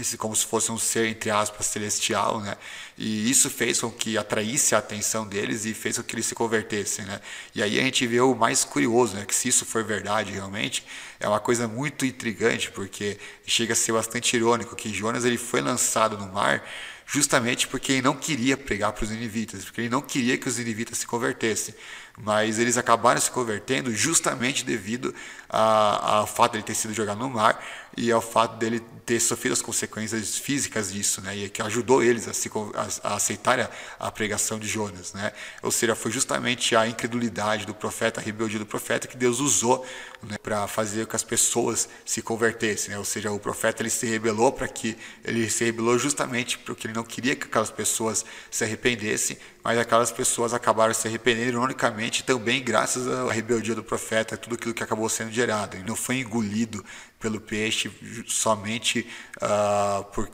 esse 0.00 0.18
como 0.18 0.36
se 0.36 0.44
fosse 0.44 0.70
um 0.70 0.78
ser 0.78 1.06
entre 1.06 1.30
aspas 1.30 1.66
celestial, 1.66 2.40
né? 2.40 2.56
E 2.98 3.30
isso 3.30 3.50
fez 3.50 3.80
com 3.80 3.90
que 3.90 4.16
atraísse 4.16 4.74
a 4.74 4.78
atenção 4.78 5.26
deles 5.26 5.66
e 5.66 5.74
fez 5.74 5.98
com 5.98 6.02
que 6.02 6.14
eles 6.14 6.26
se 6.26 6.34
convertessem, 6.34 7.04
né? 7.04 7.20
E 7.54 7.62
aí 7.62 7.78
a 7.78 7.82
gente 7.82 8.06
vê 8.06 8.20
o 8.20 8.34
mais 8.34 8.64
curioso, 8.64 9.16
né? 9.16 9.24
Que 9.26 9.34
se 9.34 9.48
isso 9.48 9.66
for 9.66 9.84
verdade 9.84 10.32
realmente, 10.32 10.82
é 11.20 11.28
uma 11.28 11.40
coisa 11.40 11.68
muito 11.68 12.06
intrigante, 12.06 12.70
porque 12.70 13.18
chega 13.46 13.74
a 13.74 13.76
ser 13.76 13.92
bastante 13.92 14.34
irônico 14.34 14.74
que 14.74 14.92
Jonas 14.94 15.24
ele 15.24 15.36
foi 15.36 15.60
lançado 15.60 16.16
no 16.16 16.32
mar 16.32 16.62
justamente 17.06 17.68
porque 17.68 17.92
ele 17.92 18.02
não 18.02 18.14
queria 18.14 18.56
pregar 18.56 18.92
para 18.92 19.04
os 19.04 19.10
ninivitas, 19.10 19.64
porque 19.64 19.82
ele 19.82 19.88
não 19.88 20.02
queria 20.02 20.36
que 20.36 20.48
os 20.48 20.58
ninivitas 20.58 20.98
se 20.98 21.06
convertessem. 21.06 21.74
Mas 22.18 22.58
eles 22.58 22.76
acabaram 22.76 23.20
se 23.20 23.30
convertendo 23.30 23.94
justamente 23.94 24.64
devido 24.64 25.14
ao 25.48 26.26
fato 26.26 26.52
de 26.52 26.58
ele 26.58 26.64
ter 26.64 26.74
sido 26.74 26.92
jogado 26.92 27.18
no 27.18 27.30
mar 27.30 27.62
e 27.96 28.10
ao 28.10 28.22
fato 28.22 28.56
dele 28.56 28.82
ter 29.04 29.20
sofrido 29.20 29.52
as 29.52 29.62
consequências 29.62 30.36
físicas 30.36 30.92
disso, 30.92 31.20
né? 31.20 31.36
E 31.36 31.48
que 31.48 31.62
ajudou 31.62 32.02
eles 32.02 32.26
a, 32.26 32.32
se, 32.32 32.50
a, 32.74 32.85
a 33.02 33.14
aceitar 33.14 33.60
a, 33.60 33.70
a, 33.98 34.10
pregação 34.10 34.58
de 34.58 34.66
Jonas, 34.66 35.12
né? 35.12 35.32
Ou 35.62 35.70
seja, 35.70 35.94
foi 35.94 36.10
justamente 36.10 36.74
a 36.74 36.86
incredulidade 36.86 37.66
do 37.66 37.74
profeta, 37.74 38.20
a 38.20 38.22
rebeldia 38.22 38.58
do 38.58 38.66
profeta 38.66 39.06
que 39.06 39.16
Deus 39.16 39.40
usou 39.40 39.84
né, 40.22 40.36
para 40.42 40.66
fazer 40.66 41.04
com 41.04 41.10
que 41.10 41.16
as 41.16 41.24
pessoas 41.24 41.88
se 42.04 42.22
convertessem, 42.22 42.90
né? 42.90 42.98
Ou 42.98 43.04
seja, 43.04 43.30
o 43.30 43.38
profeta 43.38 43.82
ele 43.82 43.90
se 43.90 44.06
rebelou 44.06 44.52
para 44.52 44.68
que 44.68 44.96
ele 45.24 45.48
se 45.50 45.64
rebelou 45.64 45.98
justamente 45.98 46.58
porque 46.58 46.86
ele 46.86 46.94
não 46.94 47.04
queria 47.04 47.36
que 47.36 47.44
aquelas 47.44 47.70
pessoas 47.70 48.24
se 48.50 48.64
arrependessem, 48.64 49.38
mas 49.62 49.78
aquelas 49.78 50.10
pessoas 50.10 50.54
acabaram 50.54 50.94
se 50.94 51.08
arrependendo 51.08 51.48
ironicamente 51.48 52.22
também 52.24 52.62
graças 52.62 53.06
à 53.08 53.32
rebeldia 53.32 53.74
do 53.74 53.82
profeta, 53.82 54.36
tudo 54.36 54.54
aquilo 54.54 54.74
que 54.74 54.82
acabou 54.82 55.08
sendo 55.08 55.32
gerado. 55.32 55.76
Ele 55.76 55.84
não 55.84 55.96
foi 55.96 56.18
engolido 56.18 56.84
pelo 57.26 57.40
peixe 57.40 57.90
somente 58.28 59.04
uh, 59.42 60.04
por, 60.04 60.30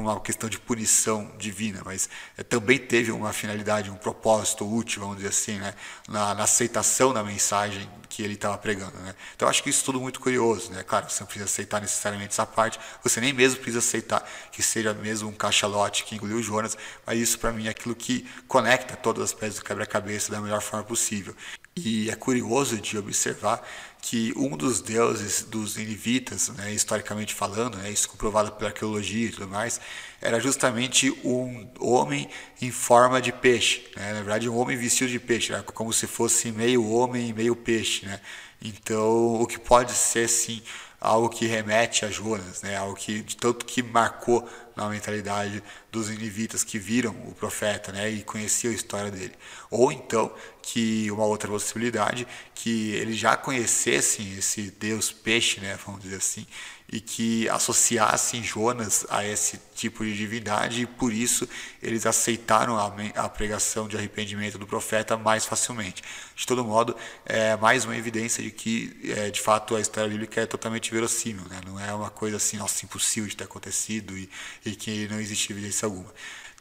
uma 0.00 0.20
questão 0.20 0.50
de 0.50 0.58
punição 0.58 1.30
divina, 1.38 1.82
mas 1.84 2.08
uh, 2.36 2.42
também 2.42 2.78
teve 2.78 3.12
uma 3.12 3.32
finalidade, 3.32 3.88
um 3.88 3.94
propósito 3.94 4.68
útil, 4.68 5.02
vamos 5.02 5.18
dizer 5.18 5.28
assim, 5.28 5.58
né? 5.58 5.72
na, 6.08 6.34
na 6.34 6.42
aceitação 6.42 7.12
da 7.12 7.22
mensagem 7.22 7.88
que 8.08 8.24
ele 8.24 8.34
estava 8.34 8.58
pregando. 8.58 8.98
Né? 8.98 9.14
Então 9.36 9.48
acho 9.48 9.62
que 9.62 9.70
isso 9.70 9.82
é 9.82 9.86
tudo 9.86 10.00
muito 10.00 10.18
curioso. 10.18 10.72
Né? 10.72 10.82
Claro, 10.82 11.08
você 11.08 11.20
não 11.20 11.26
precisa 11.26 11.44
aceitar 11.44 11.80
necessariamente 11.80 12.32
essa 12.32 12.44
parte, 12.44 12.78
você 13.04 13.20
nem 13.20 13.32
mesmo 13.32 13.58
precisa 13.58 13.78
aceitar 13.78 14.28
que 14.50 14.64
seja 14.64 14.92
mesmo 14.92 15.28
um 15.28 15.32
cachalote 15.32 16.02
que 16.02 16.16
engoliu 16.16 16.42
Jonas, 16.42 16.76
mas 17.06 17.20
isso 17.20 17.38
para 17.38 17.52
mim 17.52 17.68
é 17.68 17.70
aquilo 17.70 17.94
que 17.94 18.28
conecta 18.48 18.96
todas 18.96 19.22
as 19.22 19.32
peças 19.32 19.60
do 19.60 19.64
quebra-cabeça 19.64 20.32
da 20.32 20.40
melhor 20.40 20.60
forma 20.60 20.84
possível. 20.84 21.36
E 21.74 22.10
é 22.10 22.16
curioso 22.16 22.78
de 22.78 22.98
observar 22.98 23.66
que 24.02 24.34
um 24.36 24.56
dos 24.56 24.82
deuses 24.82 25.42
dos 25.44 25.76
Ninivitas, 25.76 26.48
né, 26.48 26.72
historicamente 26.72 27.32
falando, 27.32 27.78
né, 27.78 27.88
isso 27.88 28.08
comprovado 28.08 28.50
pela 28.52 28.70
arqueologia 28.70 29.28
e 29.28 29.30
tudo 29.30 29.46
mais, 29.46 29.80
era 30.20 30.40
justamente 30.40 31.08
um 31.24 31.68
homem 31.78 32.28
em 32.60 32.72
forma 32.72 33.22
de 33.22 33.30
peixe. 33.32 33.84
Né? 33.96 34.12
Na 34.12 34.18
verdade, 34.18 34.48
um 34.48 34.58
homem 34.58 34.76
vestido 34.76 35.08
de 35.08 35.20
peixe, 35.20 35.52
era 35.52 35.62
como 35.62 35.92
se 35.92 36.08
fosse 36.08 36.50
meio 36.50 36.84
homem 36.90 37.28
e 37.28 37.32
meio 37.32 37.54
peixe. 37.54 38.04
Né? 38.04 38.20
Então, 38.60 39.40
o 39.40 39.46
que 39.46 39.58
pode 39.58 39.92
ser, 39.92 40.28
sim, 40.28 40.60
algo 41.00 41.28
que 41.28 41.46
remete 41.46 42.04
a 42.04 42.10
Jonas, 42.10 42.60
né? 42.62 42.76
algo 42.76 42.96
que 42.96 43.22
de 43.22 43.36
tanto 43.36 43.64
que 43.64 43.84
marcou 43.84 44.48
na 44.74 44.88
mentalidade 44.88 45.62
dos 45.92 46.08
ninivitas 46.08 46.64
que 46.64 46.78
viram 46.78 47.14
o 47.26 47.34
profeta 47.34 47.92
né? 47.92 48.10
e 48.10 48.22
conheciam 48.22 48.72
a 48.72 48.74
história 48.74 49.12
dele. 49.12 49.34
Ou 49.70 49.92
então 49.92 50.32
que 50.62 51.10
uma 51.10 51.24
outra 51.24 51.48
possibilidade 51.48 52.26
que 52.54 52.92
eles 52.92 53.16
já 53.16 53.36
conhecessem 53.36 54.38
esse 54.38 54.70
Deus 54.70 55.10
peixe, 55.10 55.60
né? 55.60 55.76
vamos 55.84 56.02
dizer 56.02 56.16
assim, 56.16 56.46
e 56.92 57.00
que 57.00 57.48
associassem 57.48 58.42
Jonas 58.42 59.06
a 59.08 59.26
esse 59.26 59.58
tipo 59.74 60.04
de 60.04 60.14
divindade 60.14 60.82
e 60.82 60.86
por 60.86 61.12
isso 61.12 61.48
eles 61.82 62.04
aceitaram 62.04 62.76
a, 62.76 63.28
pregação 63.30 63.88
de 63.88 63.96
arrependimento 63.96 64.58
do 64.58 64.66
profeta 64.66 65.16
mais 65.16 65.46
facilmente. 65.46 66.02
De 66.36 66.46
todo 66.46 66.62
modo, 66.62 66.94
é 67.24 67.56
mais 67.56 67.86
uma 67.86 67.96
evidência 67.96 68.42
de 68.42 68.50
que, 68.50 69.14
é, 69.16 69.30
de 69.30 69.40
fato, 69.40 69.74
a 69.74 69.80
história 69.80 70.10
bíblica 70.10 70.42
é 70.42 70.46
totalmente 70.46 70.92
verossímil, 70.92 71.44
né? 71.48 71.60
não 71.66 71.80
é 71.80 71.92
uma 71.94 72.10
coisa 72.10 72.36
assim, 72.36 72.58
nossa, 72.58 72.84
impossível 72.84 73.28
de 73.28 73.36
ter 73.36 73.44
acontecido 73.44 74.16
e, 74.16 74.28
e 74.64 74.76
que 74.76 75.08
não 75.08 75.18
existe 75.18 75.50
evidência 75.50 75.86
alguma. 75.86 76.12